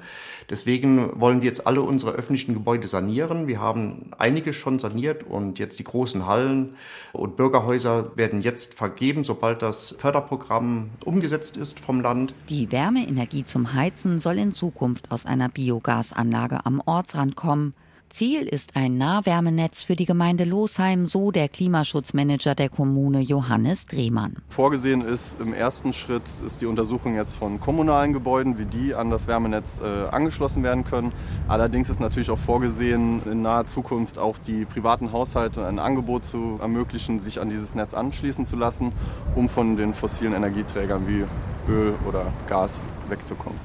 Deswegen 0.51 1.20
wollen 1.20 1.40
wir 1.42 1.46
jetzt 1.46 1.66
alle 1.66 1.83
unsere 1.83 2.12
öffentlichen 2.12 2.55
Gebäude 2.55 2.88
sanieren. 2.88 3.46
Wir 3.46 3.61
haben 3.61 4.11
einige 4.18 4.53
schon 4.53 4.79
saniert 4.79 5.25
und 5.25 5.59
jetzt 5.59 5.79
die 5.79 5.85
großen 5.85 6.27
Hallen 6.27 6.77
und 7.12 7.37
Bürgerhäuser 7.37 8.16
werden 8.16 8.42
jetzt 8.42 8.75
vergeben, 8.75 9.25
sobald 9.25 9.62
das 9.62 9.96
Förderprogramm 9.98 10.90
umgesetzt 11.05 11.57
ist 11.57 11.81
vom 11.81 12.01
Land. 12.01 12.35
Die 12.48 12.70
Wärmeenergie 12.70 13.44
zum 13.44 13.72
Heizen 13.72 14.20
soll 14.20 14.38
in 14.38 14.53
Zukunft 14.53 15.11
aus 15.11 15.27
einer 15.27 15.48
Biogasanlage 15.48 16.64
am 16.66 16.83
Ortsrand 16.85 17.37
kommen. 17.37 17.75
Ziel 18.12 18.42
ist 18.42 18.77
ein 18.77 18.98
Nahwärmenetz 18.98 19.83
für 19.83 19.96
die 19.96 20.05
Gemeinde 20.05 20.44
Losheim, 20.44 21.07
so 21.07 21.31
der 21.31 21.48
Klimaschutzmanager 21.48 22.55
der 22.55 22.68
Kommune 22.68 23.20
Johannes 23.20 23.87
Drehmann. 23.87 24.37
Vorgesehen 24.51 25.01
ist 25.01 25.40
im 25.40 25.55
ersten 25.55 25.94
Schritt 25.94 26.25
ist 26.44 26.61
die 26.61 26.66
Untersuchung 26.66 27.14
jetzt 27.14 27.35
von 27.35 27.59
kommunalen 27.59 28.12
Gebäuden, 28.12 28.59
wie 28.59 28.66
die 28.66 28.94
an 28.94 29.11
das 29.11 29.29
Wärmenetz 29.29 29.81
äh, 29.81 30.09
angeschlossen 30.11 30.62
werden 30.62 30.85
können. 30.85 31.11
Allerdings 31.48 31.88
ist 31.88 32.01
natürlich 32.01 32.31
auch 32.31 32.38
vorgesehen, 32.38 33.22
in 33.25 33.40
naher 33.40 33.64
Zukunft 33.64 34.18
auch 34.18 34.37
die 34.37 34.66
privaten 34.66 35.12
Haushalte 35.12 35.66
ein 35.66 35.79
Angebot 35.79 36.27
zu 36.27 36.59
ermöglichen, 36.61 37.18
sich 37.18 37.40
an 37.40 37.48
dieses 37.48 37.75
Netz 37.75 37.94
anschließen 37.94 38.44
zu 38.44 38.57
lassen, 38.57 38.90
um 39.35 39.48
von 39.48 39.79
den 39.79 39.94
fossilen 39.94 40.35
Energieträgern 40.35 41.09
wie 41.09 41.25
Öl 41.66 41.94
oder 42.07 42.27
Gas 42.46 42.85
wegzukommen. 43.09 43.59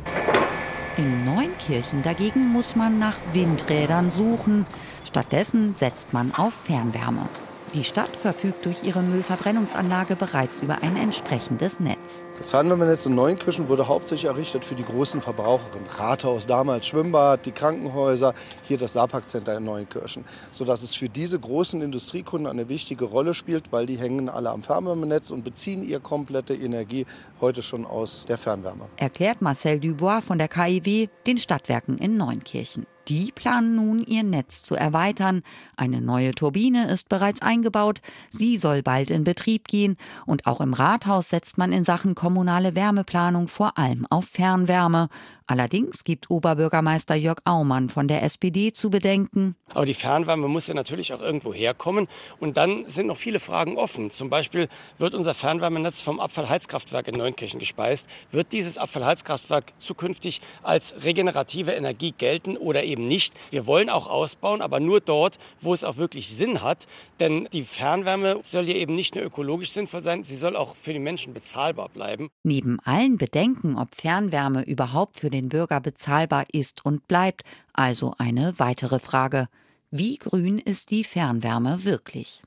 In 0.98 1.26
Neunkirchen 1.26 2.02
dagegen 2.02 2.48
muss 2.48 2.76
man 2.76 2.98
nach 2.98 3.18
Windrädern 3.32 4.10
suchen. 4.10 4.66
Stattdessen 5.06 5.76
setzt 5.76 6.12
man 6.12 6.34
auf 6.34 6.54
Fernwärme. 6.66 7.30
Die 7.78 7.84
Stadt 7.84 8.16
verfügt 8.16 8.66
durch 8.66 8.82
ihre 8.82 9.04
Müllverbrennungsanlage 9.04 10.16
bereits 10.16 10.62
über 10.62 10.82
ein 10.82 10.98
entsprechendes 10.98 11.80
Netz. 11.80 12.26
Das 12.38 12.50
Fernwärmenetz 12.50 13.06
in 13.06 13.14
Neunkirchen 13.14 13.70
wurde 13.70 13.88
hauptsächlich 13.88 14.32
errichtet 14.32 14.66
für 14.66 14.74
die 14.74 14.84
großen 14.84 15.22
Verbraucherinnen. 15.22 15.88
Rathaus 15.96 16.48
damals, 16.48 16.88
Schwimmbad, 16.88 17.46
die 17.46 17.52
Krankenhäuser, 17.52 18.34
hier 18.68 18.80
das 18.80 18.94
Saarparkcenter 18.94 19.58
in 19.58 19.66
Neunkirchen. 19.66 20.26
Sodass 20.52 20.82
es 20.82 20.96
für 20.96 21.08
diese 21.08 21.38
großen 21.38 21.84
Industriekunden 21.84 22.48
eine 22.48 22.68
wichtige 22.68 23.06
Rolle 23.06 23.36
spielt, 23.36 23.72
weil 23.72 23.86
die 23.86 24.00
hängen 24.00 24.28
alle 24.28 24.50
am 24.50 24.64
Fernwärmenetz 24.64 25.30
und 25.30 25.44
beziehen 25.44 25.84
ihre 25.84 26.02
komplette 26.02 26.56
Energie 26.56 27.06
heute 27.42 27.62
schon 27.62 27.86
aus 27.86 28.26
der 28.26 28.40
Fernwärme. 28.40 28.86
Erklärt 28.96 29.44
Marcel 29.44 29.80
Dubois 29.80 30.22
von 30.22 30.40
der 30.40 30.48
KIW 30.48 31.10
den 31.28 31.38
Stadtwerken 31.38 32.00
in 32.00 32.18
Neunkirchen. 32.18 32.88
Die 33.08 33.32
planen 33.32 33.76
nun, 33.76 34.04
ihr 34.04 34.24
Netz 34.24 34.64
zu 34.64 34.76
erweitern. 34.76 35.44
Eine 35.78 36.02
neue 36.02 36.36
Turbine 36.36 36.90
ist 36.92 37.08
bereits 37.08 37.42
eingebaut. 37.42 38.02
Sie 38.30 38.58
soll 38.58 38.84
bald 38.84 39.10
in 39.10 39.24
Betrieb 39.24 39.68
gehen. 39.68 39.96
Und 40.26 40.46
auch 40.46 40.60
im 40.60 40.74
Rathaus 40.74 41.30
setzt 41.30 41.58
man 41.58 41.72
in 41.72 41.86
Sachen 41.86 42.16
kommunale 42.16 42.76
Wärmeplanung 42.76 43.48
vor 43.48 43.78
allem 43.78 44.06
auf 44.10 44.26
Fernwärme. 44.26 45.08
Allerdings 45.48 46.04
gibt 46.04 46.30
Oberbürgermeister 46.30 47.16
Jörg 47.16 47.40
Aumann 47.46 47.90
von 47.90 48.10
der 48.10 48.22
SPD 48.24 48.74
zu 48.74 48.90
bedenken. 48.90 49.56
Aber 49.74 49.86
die 49.86 49.94
Fernwärme 49.94 50.50
muss 50.50 50.68
ja 50.68 50.74
natürlich 50.74 51.14
auch 51.14 51.22
irgendwo 51.22 51.54
herkommen. 51.54 52.08
Und 52.40 52.58
dann 52.58 52.86
sind 52.88 53.08
noch 53.08 53.16
viele 53.16 53.40
Fragen 53.40 53.78
offen. 53.78 54.12
Zum 54.12 54.30
Beispiel 54.30 54.68
wird 54.98 55.14
unser 55.14 55.34
Fernwärmenetz 55.34 56.02
vom 56.02 56.20
Abfallheizkraftwerk 56.20 57.08
in 57.08 57.16
Neunkirchen 57.16 57.60
gespeist. 57.60 58.10
Wird 58.30 58.52
dieses 58.52 58.78
Abfallheizkraftwerk 58.78 59.72
zukünftig 59.80 60.42
als 60.64 61.04
regenerative 61.06 61.72
Energie 61.72 62.12
gelten 62.12 62.58
oder 62.58 62.84
eben 62.84 63.08
nicht? 63.08 63.34
Wir 63.50 63.66
wollen 63.66 63.90
auch 63.90 64.08
ausbauen, 64.08 64.62
aber 64.62 64.82
nur 64.82 65.00
dort, 65.00 65.38
wo 65.62 65.74
es 65.74 65.86
auch 65.86 65.96
wirklich 65.96 66.28
Sinn 66.28 66.62
hat. 66.62 66.88
Denn 67.22 67.48
die 67.54 67.64
Fernwärme 67.64 68.42
soll 68.44 68.68
ja 68.68 68.76
eben 68.76 68.96
nicht 68.96 69.16
nur 69.16 69.24
ökologisch 69.24 69.72
sinnvoll 69.72 70.04
sein, 70.04 70.24
sie 70.24 70.36
soll 70.36 70.58
auch 70.58 70.76
für 70.76 70.92
die 70.92 71.00
Menschen 71.00 71.34
bezahlbar 71.34 71.88
bleiben. 71.88 72.28
Neben 72.44 72.80
allen 72.82 73.18
Bedenken, 73.18 73.78
ob 73.78 73.96
Fernwärme 73.96 74.64
überhaupt 74.64 75.20
für 75.20 75.30
den 75.30 75.37
den 75.38 75.50
Bürger 75.50 75.80
bezahlbar 75.80 76.46
ist 76.52 76.84
und 76.86 77.08
bleibt, 77.08 77.44
also 77.74 78.14
eine 78.18 78.58
weitere 78.58 79.00
Frage. 79.00 79.48
Wie 79.92 80.18
grün 80.18 80.58
ist 80.58 80.92
die 80.92 81.04
Fernwärme 81.04 81.86
wirklich? 81.86 82.42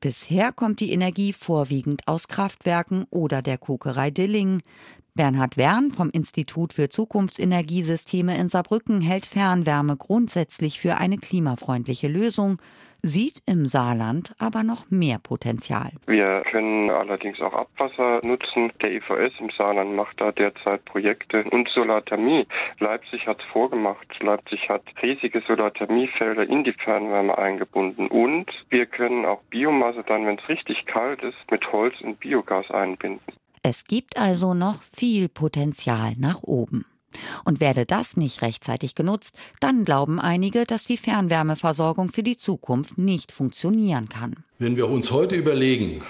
Bisher 0.00 0.52
kommt 0.52 0.80
die 0.80 0.92
Energie 0.92 1.32
vorwiegend 1.32 2.06
aus 2.06 2.28
Kraftwerken 2.28 3.06
oder 3.10 3.40
der 3.42 3.58
Kokerei 3.58 4.10
Dilling. 4.10 4.60
Bernhard 5.14 5.56
Wern 5.56 5.90
vom 5.90 6.10
Institut 6.10 6.74
für 6.74 6.90
Zukunftsenergiesysteme 6.90 8.36
in 8.36 8.50
Saarbrücken 8.50 9.00
hält 9.00 9.24
Fernwärme 9.24 9.96
grundsätzlich 9.96 10.78
für 10.78 10.98
eine 10.98 11.16
klimafreundliche 11.16 12.08
Lösung 12.08 12.60
sieht 13.06 13.42
im 13.46 13.66
Saarland 13.66 14.34
aber 14.38 14.62
noch 14.62 14.90
mehr 14.90 15.18
Potenzial. 15.18 15.92
Wir 16.06 16.42
können 16.50 16.90
allerdings 16.90 17.40
auch 17.40 17.54
Abwasser 17.54 18.20
nutzen. 18.24 18.72
Der 18.82 18.92
IVS 18.92 19.32
im 19.38 19.50
Saarland 19.56 19.94
macht 19.94 20.20
da 20.20 20.32
derzeit 20.32 20.84
Projekte 20.84 21.44
und 21.50 21.68
Solarthermie. 21.68 22.46
Leipzig 22.78 23.26
hat 23.26 23.40
es 23.40 23.46
vorgemacht. 23.52 24.06
Leipzig 24.20 24.68
hat 24.68 24.82
riesige 25.02 25.40
Solarthermiefelder 25.46 26.48
in 26.48 26.64
die 26.64 26.72
Fernwärme 26.72 27.38
eingebunden 27.38 28.08
und 28.08 28.50
wir 28.70 28.86
können 28.86 29.24
auch 29.24 29.42
Biomasse 29.50 30.02
dann, 30.06 30.26
wenn 30.26 30.38
es 30.38 30.48
richtig 30.48 30.86
kalt 30.86 31.22
ist, 31.22 31.38
mit 31.50 31.70
Holz 31.72 31.94
und 32.00 32.20
Biogas 32.20 32.70
einbinden. 32.70 33.20
Es 33.62 33.84
gibt 33.84 34.16
also 34.16 34.54
noch 34.54 34.82
viel 34.92 35.28
Potenzial 35.28 36.14
nach 36.18 36.42
oben. 36.42 36.84
Und 37.44 37.60
werde 37.60 37.86
das 37.86 38.16
nicht 38.16 38.42
rechtzeitig 38.42 38.94
genutzt, 38.94 39.34
dann 39.60 39.84
glauben 39.84 40.20
einige, 40.20 40.64
dass 40.64 40.84
die 40.84 40.96
Fernwärmeversorgung 40.96 42.10
für 42.10 42.22
die 42.22 42.36
Zukunft 42.36 42.98
nicht 42.98 43.32
funktionieren 43.32 44.08
kann. 44.08 44.36
Wenn 44.58 44.76
wir 44.76 44.88
uns 44.88 45.10
heute 45.10 45.36
überlegen, 45.36 46.02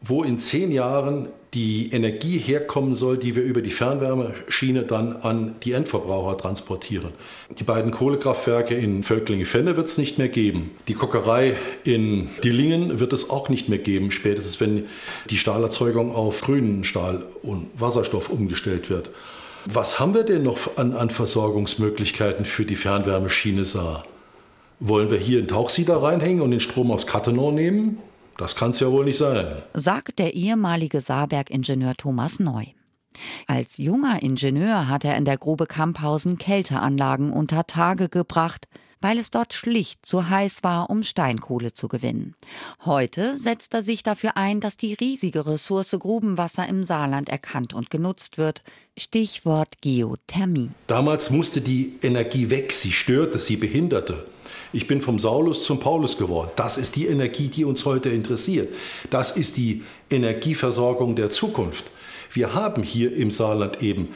wo 0.00 0.22
in 0.22 0.38
zehn 0.38 0.70
Jahren 0.70 1.28
die 1.54 1.90
Energie 1.90 2.38
herkommen 2.38 2.94
soll, 2.94 3.16
die 3.16 3.34
wir 3.34 3.42
über 3.42 3.62
die 3.62 3.70
Fernwärmeschiene 3.70 4.82
dann 4.82 5.16
an 5.16 5.56
die 5.62 5.72
Endverbraucher 5.72 6.36
transportieren. 6.36 7.12
Die 7.58 7.64
beiden 7.64 7.92
Kohlekraftwerke 7.92 8.74
in 8.74 9.02
Völklinge-Fenne 9.02 9.76
wird 9.76 9.88
es 9.88 9.96
nicht 9.96 10.18
mehr 10.18 10.28
geben. 10.28 10.72
Die 10.86 10.94
Kokerei 10.94 11.56
in 11.84 12.28
Dillingen 12.44 13.00
wird 13.00 13.12
es 13.12 13.30
auch 13.30 13.48
nicht 13.48 13.68
mehr 13.68 13.78
geben, 13.78 14.10
spätestens 14.10 14.60
wenn 14.60 14.86
die 15.30 15.38
Stahlerzeugung 15.38 16.14
auf 16.14 16.42
grünen 16.42 16.84
Stahl 16.84 17.24
und 17.42 17.68
Wasserstoff 17.78 18.28
umgestellt 18.28 18.90
wird. 18.90 19.10
Was 19.68 19.98
haben 19.98 20.14
wir 20.14 20.22
denn 20.22 20.44
noch 20.44 20.76
an, 20.76 20.92
an 20.94 21.10
Versorgungsmöglichkeiten 21.10 22.44
für 22.44 22.64
die 22.64 22.76
Fernwärmeschiene 22.76 23.64
Saar? 23.64 24.04
Wollen 24.78 25.10
wir 25.10 25.18
hier 25.18 25.40
einen 25.40 25.48
Tauchsieder 25.48 26.00
reinhängen 26.00 26.40
und 26.40 26.52
den 26.52 26.60
Strom 26.60 26.92
aus 26.92 27.08
Cattenom 27.08 27.52
nehmen? 27.56 27.98
Das 28.38 28.54
kann 28.54 28.70
es 28.70 28.78
ja 28.78 28.92
wohl 28.92 29.06
nicht 29.06 29.18
sein. 29.18 29.62
Sagt 29.74 30.20
der 30.20 30.34
ehemalige 30.34 31.00
Saarberg-Ingenieur 31.00 31.94
Thomas 31.96 32.38
Neu. 32.38 32.66
Als 33.48 33.78
junger 33.78 34.22
Ingenieur 34.22 34.88
hat 34.88 35.04
er 35.04 35.16
in 35.16 35.24
der 35.24 35.36
Grube 35.36 35.66
Kamphausen 35.66 36.38
Kälteanlagen 36.38 37.32
unter 37.32 37.66
Tage 37.66 38.08
gebracht, 38.08 38.68
weil 39.00 39.18
es 39.18 39.30
dort 39.30 39.54
schlicht 39.54 40.04
zu 40.04 40.28
heiß 40.28 40.62
war, 40.62 40.90
um 40.90 41.02
Steinkohle 41.02 41.72
zu 41.72 41.88
gewinnen. 41.88 42.34
Heute 42.84 43.36
setzt 43.36 43.74
er 43.74 43.82
sich 43.82 44.02
dafür 44.02 44.36
ein, 44.36 44.60
dass 44.60 44.76
die 44.76 44.94
riesige 44.94 45.46
Ressource 45.46 45.96
Grubenwasser 45.98 46.68
im 46.68 46.84
Saarland 46.84 47.28
erkannt 47.28 47.74
und 47.74 47.90
genutzt 47.90 48.38
wird. 48.38 48.62
Stichwort 48.98 49.80
Geothermie. 49.80 50.70
Damals 50.86 51.30
musste 51.30 51.60
die 51.60 51.98
Energie 52.02 52.50
weg, 52.50 52.72
sie 52.72 52.92
störte, 52.92 53.38
sie 53.38 53.56
behinderte. 53.56 54.26
Ich 54.72 54.86
bin 54.86 55.00
vom 55.00 55.18
Saulus 55.18 55.64
zum 55.64 55.80
Paulus 55.80 56.18
geworden. 56.18 56.50
Das 56.56 56.76
ist 56.76 56.96
die 56.96 57.06
Energie, 57.06 57.48
die 57.48 57.64
uns 57.64 57.84
heute 57.84 58.10
interessiert. 58.10 58.74
Das 59.10 59.36
ist 59.36 59.56
die 59.56 59.84
Energieversorgung 60.10 61.16
der 61.16 61.30
Zukunft. 61.30 61.90
Wir 62.32 62.54
haben 62.54 62.82
hier 62.82 63.14
im 63.14 63.30
Saarland 63.30 63.82
eben 63.82 64.08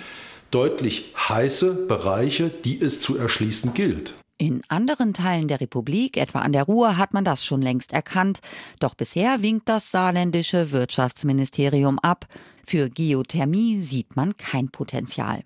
deutlich 0.51 1.15
heiße 1.17 1.87
Bereiche, 1.87 2.51
die 2.51 2.81
es 2.81 3.01
zu 3.01 3.17
erschließen 3.17 3.75
gilt. 3.75 4.15
In 4.41 4.63
anderen 4.69 5.13
Teilen 5.13 5.49
der 5.49 5.61
Republik, 5.61 6.17
etwa 6.17 6.41
an 6.41 6.55
der 6.55 6.63
Ruhr, 6.63 6.97
hat 6.97 7.13
man 7.13 7.27
das 7.27 7.45
schon 7.45 7.61
längst 7.61 7.93
erkannt. 7.93 8.41
Doch 8.79 8.95
bisher 8.95 9.43
winkt 9.43 9.69
das 9.69 9.91
saarländische 9.91 10.71
Wirtschaftsministerium 10.71 11.99
ab. 11.99 12.27
Für 12.67 12.89
Geothermie 12.89 13.83
sieht 13.83 14.17
man 14.17 14.35
kein 14.39 14.71
Potenzial. 14.71 15.43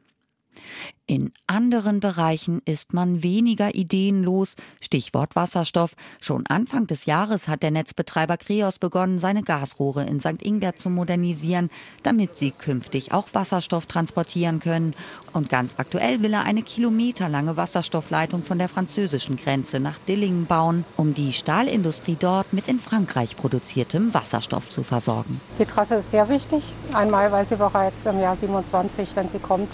In 1.07 1.33
anderen 1.47 2.01
Bereichen 2.01 2.63
ist 2.65 2.95
man 2.95 3.23
weniger 3.23 3.75
ideenlos. 3.75 4.55
Stichwort 4.81 5.37
Wasserstoff. 5.37 5.95
Schon 6.19 6.47
Anfang 6.47 6.87
des 6.87 7.05
Jahres 7.05 7.47
hat 7.47 7.63
der 7.63 7.71
Netzbetreiber 7.71 8.39
Kreos 8.39 8.79
begonnen, 8.79 9.19
seine 9.19 9.43
Gasrohre 9.43 10.05
in 10.05 10.21
St. 10.21 10.43
Ingbert 10.43 10.79
zu 10.79 10.89
modernisieren, 10.89 11.69
damit 12.03 12.37
sie 12.37 12.53
künftig 12.53 13.13
auch 13.13 13.29
Wasserstoff 13.35 13.85
transportieren 13.85 14.61
können. 14.61 14.95
Und 15.35 15.51
ganz 15.51 15.75
aktuell 15.77 16.23
will 16.23 16.33
er 16.33 16.45
eine 16.45 16.63
kilometerlange 16.63 17.59
Wasserstoffleitung 17.59 18.43
von 18.43 18.59
der 18.59 18.71
französischen 18.71 19.37
Grenze 19.37 19.81
nach 19.81 19.99
Dillingen 19.99 20.47
bauen, 20.47 20.87
um 20.97 21.13
die 21.13 21.35
Stahlindustrie 21.35 22.17
dort 22.19 22.55
mit 22.55 22.67
in 22.67 22.81
Frankreich 22.81 23.37
produziertem 23.37 24.15
Wasserstoff 24.15 24.71
zu 24.71 24.83
versorgen. 24.83 25.39
Die 25.59 25.67
Trasse 25.67 25.97
ist 25.97 26.13
sehr 26.13 26.31
wichtig. 26.31 26.73
Einmal, 26.95 27.31
weil 27.31 27.45
sie 27.45 27.57
bereits 27.57 28.07
im 28.07 28.21
Jahr 28.21 28.37
27, 28.37 29.15
wenn 29.17 29.29
sie 29.29 29.39
kommt, 29.39 29.69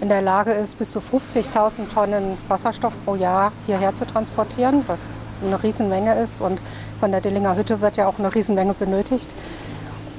in 0.00 0.08
der 0.08 0.22
Lage 0.22 0.52
ist, 0.52 0.78
bis 0.78 0.92
zu 0.92 1.00
50.000 1.00 1.88
Tonnen 1.92 2.38
Wasserstoff 2.48 2.94
pro 3.04 3.14
Jahr 3.14 3.52
hierher 3.66 3.94
zu 3.94 4.06
transportieren, 4.06 4.84
was 4.86 5.12
eine 5.44 5.62
Riesenmenge 5.62 6.20
ist. 6.20 6.40
Und 6.40 6.58
von 6.98 7.10
der 7.10 7.20
Dillinger 7.20 7.56
Hütte 7.56 7.80
wird 7.80 7.96
ja 7.96 8.06
auch 8.06 8.18
eine 8.18 8.34
Riesenmenge 8.34 8.74
benötigt. 8.74 9.28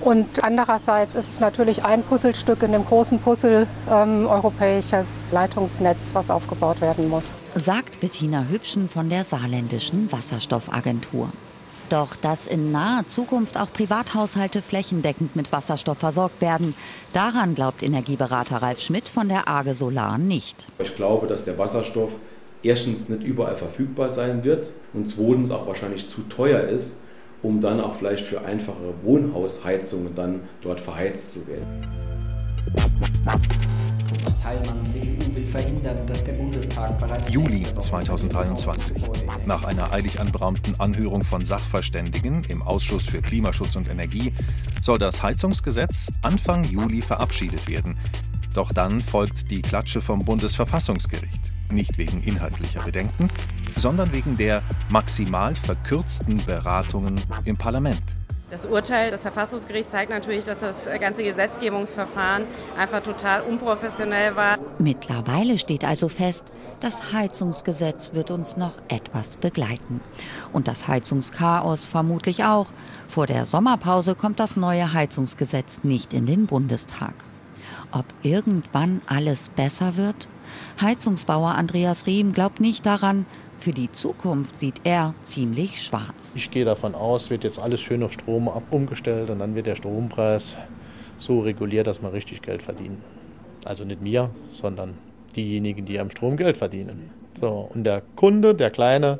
Und 0.01 0.43
andererseits 0.43 1.15
ist 1.15 1.29
es 1.29 1.39
natürlich 1.39 1.85
ein 1.85 2.01
Puzzlestück 2.01 2.63
in 2.63 2.71
dem 2.71 2.83
großen 2.83 3.19
Puzzle 3.19 3.67
ähm, 3.89 4.25
europäisches 4.27 5.31
Leitungsnetz, 5.31 6.15
was 6.15 6.31
aufgebaut 6.31 6.81
werden 6.81 7.07
muss. 7.07 7.35
Sagt 7.53 7.99
Bettina 7.99 8.45
Hübschen 8.49 8.89
von 8.89 9.09
der 9.09 9.25
Saarländischen 9.25 10.11
Wasserstoffagentur. 10.11 11.29
Doch 11.91 12.15
dass 12.15 12.47
in 12.47 12.71
naher 12.71 13.05
Zukunft 13.09 13.57
auch 13.57 13.73
Privathaushalte 13.73 14.61
flächendeckend 14.61 15.35
mit 15.35 15.51
Wasserstoff 15.51 15.97
versorgt 15.97 16.39
werden, 16.39 16.73
daran 17.11 17.53
glaubt 17.53 17.83
Energieberater 17.83 18.61
Ralf 18.61 18.79
Schmidt 18.79 19.09
von 19.09 19.27
der 19.27 19.49
AGE 19.49 19.75
Solar 19.75 20.17
nicht. 20.17 20.65
Ich 20.79 20.95
glaube, 20.95 21.27
dass 21.27 21.43
der 21.43 21.57
Wasserstoff 21.57 22.15
erstens 22.63 23.09
nicht 23.09 23.23
überall 23.23 23.57
verfügbar 23.57 24.07
sein 24.07 24.45
wird 24.45 24.71
und 24.93 25.05
zweitens 25.05 25.51
auch 25.51 25.67
wahrscheinlich 25.67 26.07
zu 26.07 26.21
teuer 26.21 26.61
ist, 26.61 26.97
um 27.41 27.59
dann 27.59 27.81
auch 27.81 27.95
vielleicht 27.95 28.25
für 28.25 28.39
einfache 28.39 28.93
Wohnhausheizungen 29.01 30.15
dann 30.15 30.43
dort 30.61 30.79
verheizt 30.79 31.33
zu 31.33 31.45
werden. 31.45 32.10
Thomas 34.11 34.43
Heilmann, 34.43 34.85
CDU, 34.85 35.35
will 35.35 35.45
verhindern, 35.45 36.05
dass 36.05 36.23
der 36.23 36.33
Bundestag 36.33 36.97
bereits. 36.99 37.31
Juli 37.31 37.63
2023. 37.63 39.03
Nach 39.45 39.63
einer 39.63 39.91
eilig 39.91 40.19
anberaumten 40.19 40.79
Anhörung 40.79 41.23
von 41.23 41.45
Sachverständigen 41.45 42.43
im 42.45 42.61
Ausschuss 42.61 43.03
für 43.03 43.21
Klimaschutz 43.21 43.75
und 43.75 43.89
Energie 43.89 44.33
soll 44.81 44.99
das 44.99 45.23
Heizungsgesetz 45.23 46.07
Anfang 46.21 46.63
Juli 46.63 47.01
verabschiedet 47.01 47.67
werden. 47.69 47.97
Doch 48.53 48.71
dann 48.73 48.99
folgt 48.99 49.49
die 49.49 49.61
Klatsche 49.61 50.01
vom 50.01 50.19
Bundesverfassungsgericht. 50.25 51.51
Nicht 51.71 51.97
wegen 51.97 52.21
inhaltlicher 52.21 52.83
Bedenken, 52.83 53.29
sondern 53.77 54.13
wegen 54.13 54.35
der 54.35 54.61
maximal 54.89 55.55
verkürzten 55.55 56.43
Beratungen 56.45 57.21
im 57.45 57.55
Parlament. 57.55 58.03
Das 58.51 58.65
Urteil 58.65 59.11
des 59.11 59.21
Verfassungsgerichts 59.21 59.93
zeigt 59.93 60.09
natürlich, 60.11 60.43
dass 60.43 60.59
das 60.59 60.89
ganze 60.99 61.23
Gesetzgebungsverfahren 61.23 62.43
einfach 62.77 63.01
total 63.01 63.43
unprofessionell 63.43 64.35
war. 64.35 64.57
Mittlerweile 64.77 65.57
steht 65.57 65.85
also 65.85 66.09
fest, 66.09 66.43
das 66.81 67.13
Heizungsgesetz 67.13 68.13
wird 68.13 68.29
uns 68.29 68.57
noch 68.57 68.73
etwas 68.89 69.37
begleiten. 69.37 70.01
Und 70.51 70.67
das 70.67 70.89
Heizungschaos 70.89 71.85
vermutlich 71.85 72.43
auch. 72.43 72.67
Vor 73.07 73.25
der 73.25 73.45
Sommerpause 73.45 74.15
kommt 74.15 74.41
das 74.41 74.57
neue 74.57 74.91
Heizungsgesetz 74.91 75.85
nicht 75.85 76.11
in 76.11 76.25
den 76.25 76.45
Bundestag. 76.45 77.13
Ob 77.93 78.05
irgendwann 78.21 79.01
alles 79.05 79.47
besser 79.47 79.95
wird? 79.95 80.27
Heizungsbauer 80.81 81.55
Andreas 81.55 82.05
Riem 82.05 82.33
glaubt 82.33 82.59
nicht 82.59 82.85
daran, 82.85 83.25
für 83.61 83.73
die 83.73 83.91
Zukunft 83.91 84.59
sieht 84.59 84.81
er 84.83 85.13
ziemlich 85.23 85.83
schwarz. 85.83 86.33
Ich 86.35 86.49
gehe 86.49 86.65
davon 86.65 86.95
aus, 86.95 87.29
wird 87.29 87.43
jetzt 87.43 87.59
alles 87.59 87.79
schön 87.79 88.01
auf 88.01 88.11
Strom 88.11 88.49
umgestellt 88.71 89.29
und 89.29 89.39
dann 89.39 89.55
wird 89.55 89.67
der 89.67 89.75
Strompreis 89.75 90.57
so 91.19 91.41
reguliert, 91.41 91.85
dass 91.85 92.01
man 92.01 92.11
richtig 92.11 92.41
Geld 92.41 92.63
verdienen. 92.63 93.03
Also 93.63 93.83
nicht 93.85 94.01
mir, 94.01 94.31
sondern 94.49 94.95
diejenigen, 95.35 95.85
die 95.85 95.99
am 95.99 96.09
Strom 96.09 96.37
Geld 96.37 96.57
verdienen. 96.57 97.11
So, 97.39 97.69
und 97.73 97.83
der 97.83 98.01
Kunde, 98.15 98.55
der 98.55 98.71
Kleine, 98.71 99.19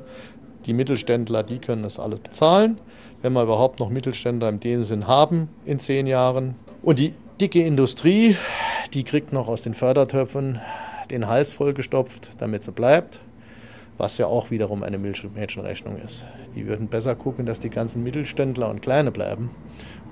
die 0.65 0.73
Mittelständler, 0.73 1.43
die 1.43 1.59
können 1.59 1.83
das 1.83 1.99
alles 1.99 2.19
bezahlen. 2.19 2.79
Wenn 3.21 3.33
wir 3.33 3.43
überhaupt 3.43 3.79
noch 3.79 3.89
Mittelständler 3.89 4.49
in 4.49 4.59
dem 4.59 4.83
Sinn 4.83 5.07
haben 5.07 5.49
in 5.65 5.77
zehn 5.77 6.07
Jahren. 6.07 6.55
Und 6.81 6.97
die 6.97 7.13
dicke 7.39 7.63
Industrie, 7.63 8.35
die 8.93 9.03
kriegt 9.03 9.31
noch 9.31 9.47
aus 9.47 9.61
den 9.61 9.75
Fördertöpfen 9.75 10.59
den 11.11 11.27
Hals 11.27 11.53
vollgestopft, 11.53 12.31
damit 12.39 12.63
sie 12.63 12.71
bleibt 12.71 13.21
was 14.01 14.17
ja 14.17 14.25
auch 14.25 14.49
wiederum 14.49 14.81
eine 14.81 14.97
Mädchenrechnung 14.97 15.97
ist. 15.97 16.25
Die 16.55 16.65
würden 16.65 16.87
besser 16.87 17.13
gucken, 17.13 17.45
dass 17.45 17.59
die 17.59 17.69
ganzen 17.69 18.01
Mittelständler 18.01 18.67
und 18.67 18.81
Kleine 18.81 19.11
bleiben, 19.11 19.51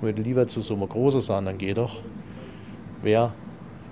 würden 0.00 0.22
lieber 0.22 0.46
zu 0.46 0.60
so 0.60 0.76
einer 0.76 0.86
Große 0.86 1.20
sagen, 1.20 1.46
dann 1.46 1.58
geh 1.58 1.74
doch. 1.74 2.00
Wäre 3.02 3.32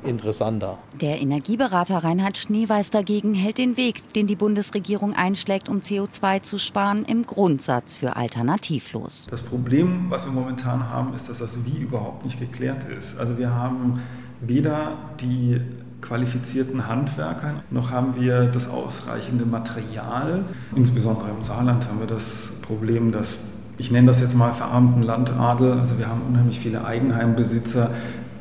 interessanter. 0.04 0.78
Der 1.00 1.20
Energieberater 1.20 1.98
Reinhard 2.04 2.38
Schneeweiß 2.38 2.90
dagegen 2.90 3.34
hält 3.34 3.58
den 3.58 3.76
Weg, 3.76 4.12
den 4.12 4.28
die 4.28 4.36
Bundesregierung 4.36 5.14
einschlägt, 5.14 5.68
um 5.68 5.80
CO2 5.80 6.42
zu 6.42 6.60
sparen, 6.60 7.04
im 7.04 7.26
Grundsatz 7.26 7.96
für 7.96 8.14
alternativlos. 8.14 9.26
Das 9.28 9.42
Problem, 9.42 10.08
was 10.10 10.24
wir 10.24 10.32
momentan 10.32 10.88
haben, 10.88 11.12
ist, 11.14 11.28
dass 11.28 11.38
das 11.40 11.64
Wie 11.64 11.82
überhaupt 11.82 12.24
nicht 12.24 12.38
geklärt 12.38 12.84
ist. 12.84 13.18
Also 13.18 13.36
wir 13.36 13.52
haben 13.52 14.00
weder 14.40 14.96
die 15.20 15.60
qualifizierten 16.00 16.86
Handwerkern, 16.86 17.60
noch 17.70 17.90
haben 17.90 18.20
wir 18.20 18.46
das 18.46 18.68
ausreichende 18.68 19.44
Material. 19.46 20.44
Insbesondere 20.74 21.30
im 21.30 21.42
Saarland 21.42 21.88
haben 21.88 22.00
wir 22.00 22.06
das 22.06 22.52
Problem, 22.62 23.12
dass 23.12 23.38
ich 23.78 23.92
nenne 23.92 24.08
das 24.08 24.20
jetzt 24.20 24.34
mal 24.34 24.52
verarmten 24.54 25.02
Landadel. 25.02 25.72
Also 25.74 25.98
wir 25.98 26.08
haben 26.08 26.22
unheimlich 26.28 26.58
viele 26.58 26.84
Eigenheimbesitzer, 26.84 27.90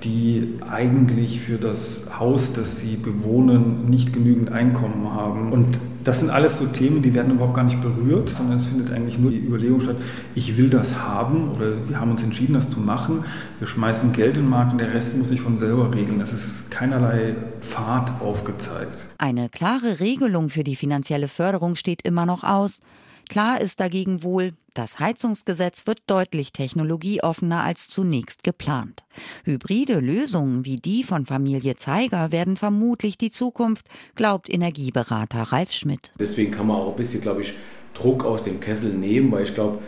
die 0.04 0.56
eigentlich 0.70 1.40
für 1.40 1.58
das 1.58 2.06
Haus, 2.20 2.54
das 2.54 2.80
sie 2.80 2.96
bewohnen, 2.96 3.90
nicht 3.90 4.14
genügend 4.14 4.52
Einkommen 4.52 5.14
haben. 5.14 5.52
Und 5.52 5.80
das 6.04 6.22
sind 6.22 6.30
alles 6.30 6.58
so 6.58 6.68
Themen, 6.68 7.02
die 7.02 7.14
werden 7.14 7.34
überhaupt 7.34 7.56
gar 7.56 7.66
nicht 7.66 7.82
berührt, 7.82 8.30
sondern 8.30 8.56
es 8.56 8.68
findet 8.68 8.92
eigentlich 8.92 9.20
nur 9.20 9.32
die 9.32 9.40
Überlegung 9.40 9.82
statt, 9.82 9.98
ich 10.36 10.56
will 10.56 10.70
das 10.70 11.00
haben 11.02 11.50
oder 11.52 11.88
wir 11.90 12.00
haben 12.00 12.12
uns 12.12 12.24
entschieden, 12.24 12.54
das 12.54 12.70
zu 12.70 12.80
machen. 12.80 13.26
Wir 13.60 13.68
schmeißen 13.68 14.14
Geld 14.14 14.38
in 14.38 14.44
den 14.44 14.50
Markt 14.50 14.72
und 14.72 14.78
der 14.78 14.94
Rest 14.94 15.18
muss 15.18 15.30
sich 15.30 15.42
von 15.42 15.58
selber 15.58 15.94
regeln. 15.94 16.20
Das 16.20 16.32
ist 16.32 16.72
keinerlei 16.72 17.36
Pfad 17.60 18.22
aufgezeigt. 18.22 19.08
Eine 19.18 19.50
klare 19.50 20.00
Regelung 20.00 20.50
für 20.50 20.64
die 20.64 20.78
finanzielle 20.78 21.28
Förderung 21.28 21.76
steht 21.76 22.04
immer 22.04 22.26
noch 22.26 22.44
aus. 22.44 22.80
Klar 23.28 23.60
ist 23.60 23.82
dagegen 23.82 24.24
wohl, 24.24 24.54
Das 24.78 25.00
Heizungsgesetz 25.00 25.88
wird 25.88 26.02
deutlich 26.06 26.54
technologieoffener 26.54 27.64
als 27.64 27.88
zunächst 27.88 28.44
geplant. 28.44 29.06
Hybride 29.44 30.00
Lösungen 30.00 30.66
wie 30.66 30.76
die 30.76 31.04
von 31.04 31.26
Familie 31.26 31.78
Zeiger 31.78 32.32
werden 32.32 32.58
vermutlich 32.58 33.18
die 33.18 33.32
Zukunft, 33.32 33.88
glaubt 34.14 34.48
Energieberater 34.48 35.42
Ralf 35.52 35.72
Schmidt. 35.72 36.12
Deswegen 36.20 36.52
kann 36.52 36.68
man 36.68 36.78
auch 36.78 36.92
ein 36.92 36.96
bisschen, 36.96 37.22
glaube 37.22 37.42
ich, 37.42 37.56
Druck 37.96 38.24
aus 38.24 38.44
dem 38.44 38.60
Kessel 38.60 38.94
nehmen, 38.94 39.32
weil 39.32 39.46
ich 39.46 39.56
glaube, 39.56 39.80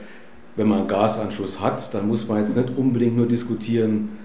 wenn 0.56 0.67
man 0.67 0.80
einen 0.80 0.88
Gasanschluss 0.88 1.60
hat, 1.60 1.93
dann 1.93 2.08
muss 2.08 2.28
man 2.28 2.39
jetzt 2.39 2.58
nicht 2.58 2.75
unbedingt 2.75 3.15
nur 3.15 3.28
diskutieren, 3.28 4.17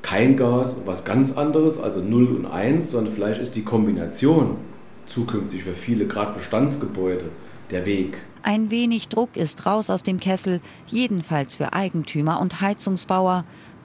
kein 0.00 0.34
Gas 0.34 0.72
und 0.72 0.86
was 0.86 1.04
ganz 1.04 1.32
anderes, 1.32 1.78
also 1.78 2.00
0 2.00 2.36
und 2.36 2.46
1, 2.46 2.90
sondern 2.90 3.12
vielleicht 3.12 3.42
ist 3.42 3.54
die 3.54 3.64
Kombination 3.64 4.56
zukünftig 5.04 5.62
für 5.62 5.74
viele, 5.74 6.06
gerade 6.06 6.32
Bestandsgebäude, 6.32 7.26
der 7.70 7.84
Weg. 7.84 8.22
Ein 8.42 8.70
wenig 8.70 9.08
Druck 9.08 9.36
ist 9.36 9.66
raus 9.66 9.90
aus 9.90 10.02
dem 10.02 10.18
Kessel, 10.18 10.60
jedenfalls 10.86 11.54
für 11.54 11.72
Eigentümer 11.72 12.40
und 12.40 12.60
Heizungsbauer. 12.60 13.44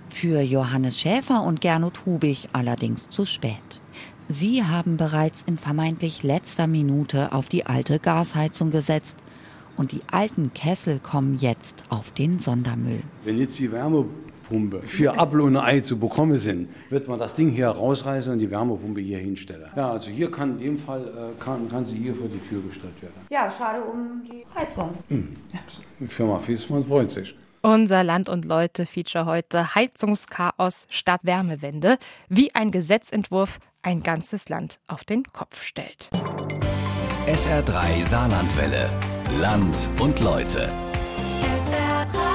Für 0.09 0.41
Johannes 0.41 0.99
Schäfer 0.99 1.43
und 1.43 1.61
Gernot 1.61 2.05
Hubig 2.05 2.47
allerdings 2.53 3.09
zu 3.09 3.25
spät. 3.25 3.81
Sie 4.27 4.63
haben 4.63 4.97
bereits 4.97 5.43
in 5.43 5.57
vermeintlich 5.57 6.23
letzter 6.23 6.67
Minute 6.67 7.33
auf 7.33 7.47
die 7.47 7.65
alte 7.65 7.99
Gasheizung 7.99 8.71
gesetzt. 8.71 9.17
Und 9.77 9.91
die 9.91 10.01
alten 10.09 10.53
Kessel 10.53 10.99
kommen 10.99 11.37
jetzt 11.37 11.83
auf 11.89 12.11
den 12.11 12.39
Sondermüll. 12.39 13.03
Wenn 13.25 13.37
jetzt 13.37 13.59
die 13.59 13.71
Wärmepumpe 14.49 14.81
für 14.81 15.17
Apfel 15.17 15.41
und 15.41 15.57
Ei 15.57 15.79
zu 15.79 15.97
bekommen 15.97 16.37
sind, 16.37 16.69
wird 16.89 17.07
man 17.07 17.19
das 17.19 17.35
Ding 17.35 17.49
hier 17.49 17.67
rausreißen 17.67 18.31
und 18.31 18.39
die 18.39 18.49
Wärmepumpe 18.49 19.01
hier 19.01 19.19
hinstellen. 19.19 19.69
Ja, 19.75 19.91
also 19.91 20.09
hier 20.09 20.31
kann 20.31 20.59
in 20.59 20.59
dem 20.59 20.77
Fall 20.77 21.01
äh, 21.07 21.43
kann, 21.43 21.69
kann 21.69 21.85
sie 21.85 21.97
hier 21.97 22.15
vor 22.15 22.27
die 22.27 22.39
Tür 22.47 22.61
gestellt 22.61 23.01
werden. 23.01 23.13
Ja, 23.29 23.51
schade 23.51 23.81
um 23.81 24.23
die 24.23 24.45
Heizung. 24.55 24.97
Hm. 25.09 25.29
Die 25.99 26.07
Firma 26.07 26.39
Fiesmann 26.39 26.83
freut 26.83 27.09
sich. 27.09 27.35
Unser 27.61 28.03
Land 28.03 28.29
und 28.29 28.45
Leute 28.45 28.85
Feature 28.85 29.25
heute 29.25 29.73
Heizungschaos 29.73 30.85
statt 30.89 31.21
Wärmewende, 31.23 31.97
wie 32.29 32.53
ein 32.53 32.71
Gesetzentwurf 32.71 33.59
ein 33.81 34.03
ganzes 34.03 34.49
Land 34.49 34.79
auf 34.87 35.03
den 35.03 35.23
Kopf 35.33 35.63
stellt. 35.63 36.09
SR3 37.27 38.03
Saarlandwelle. 38.03 38.89
Land 39.39 39.89
und 39.99 40.19
Leute. 40.19 40.71
SR3. 41.57 42.34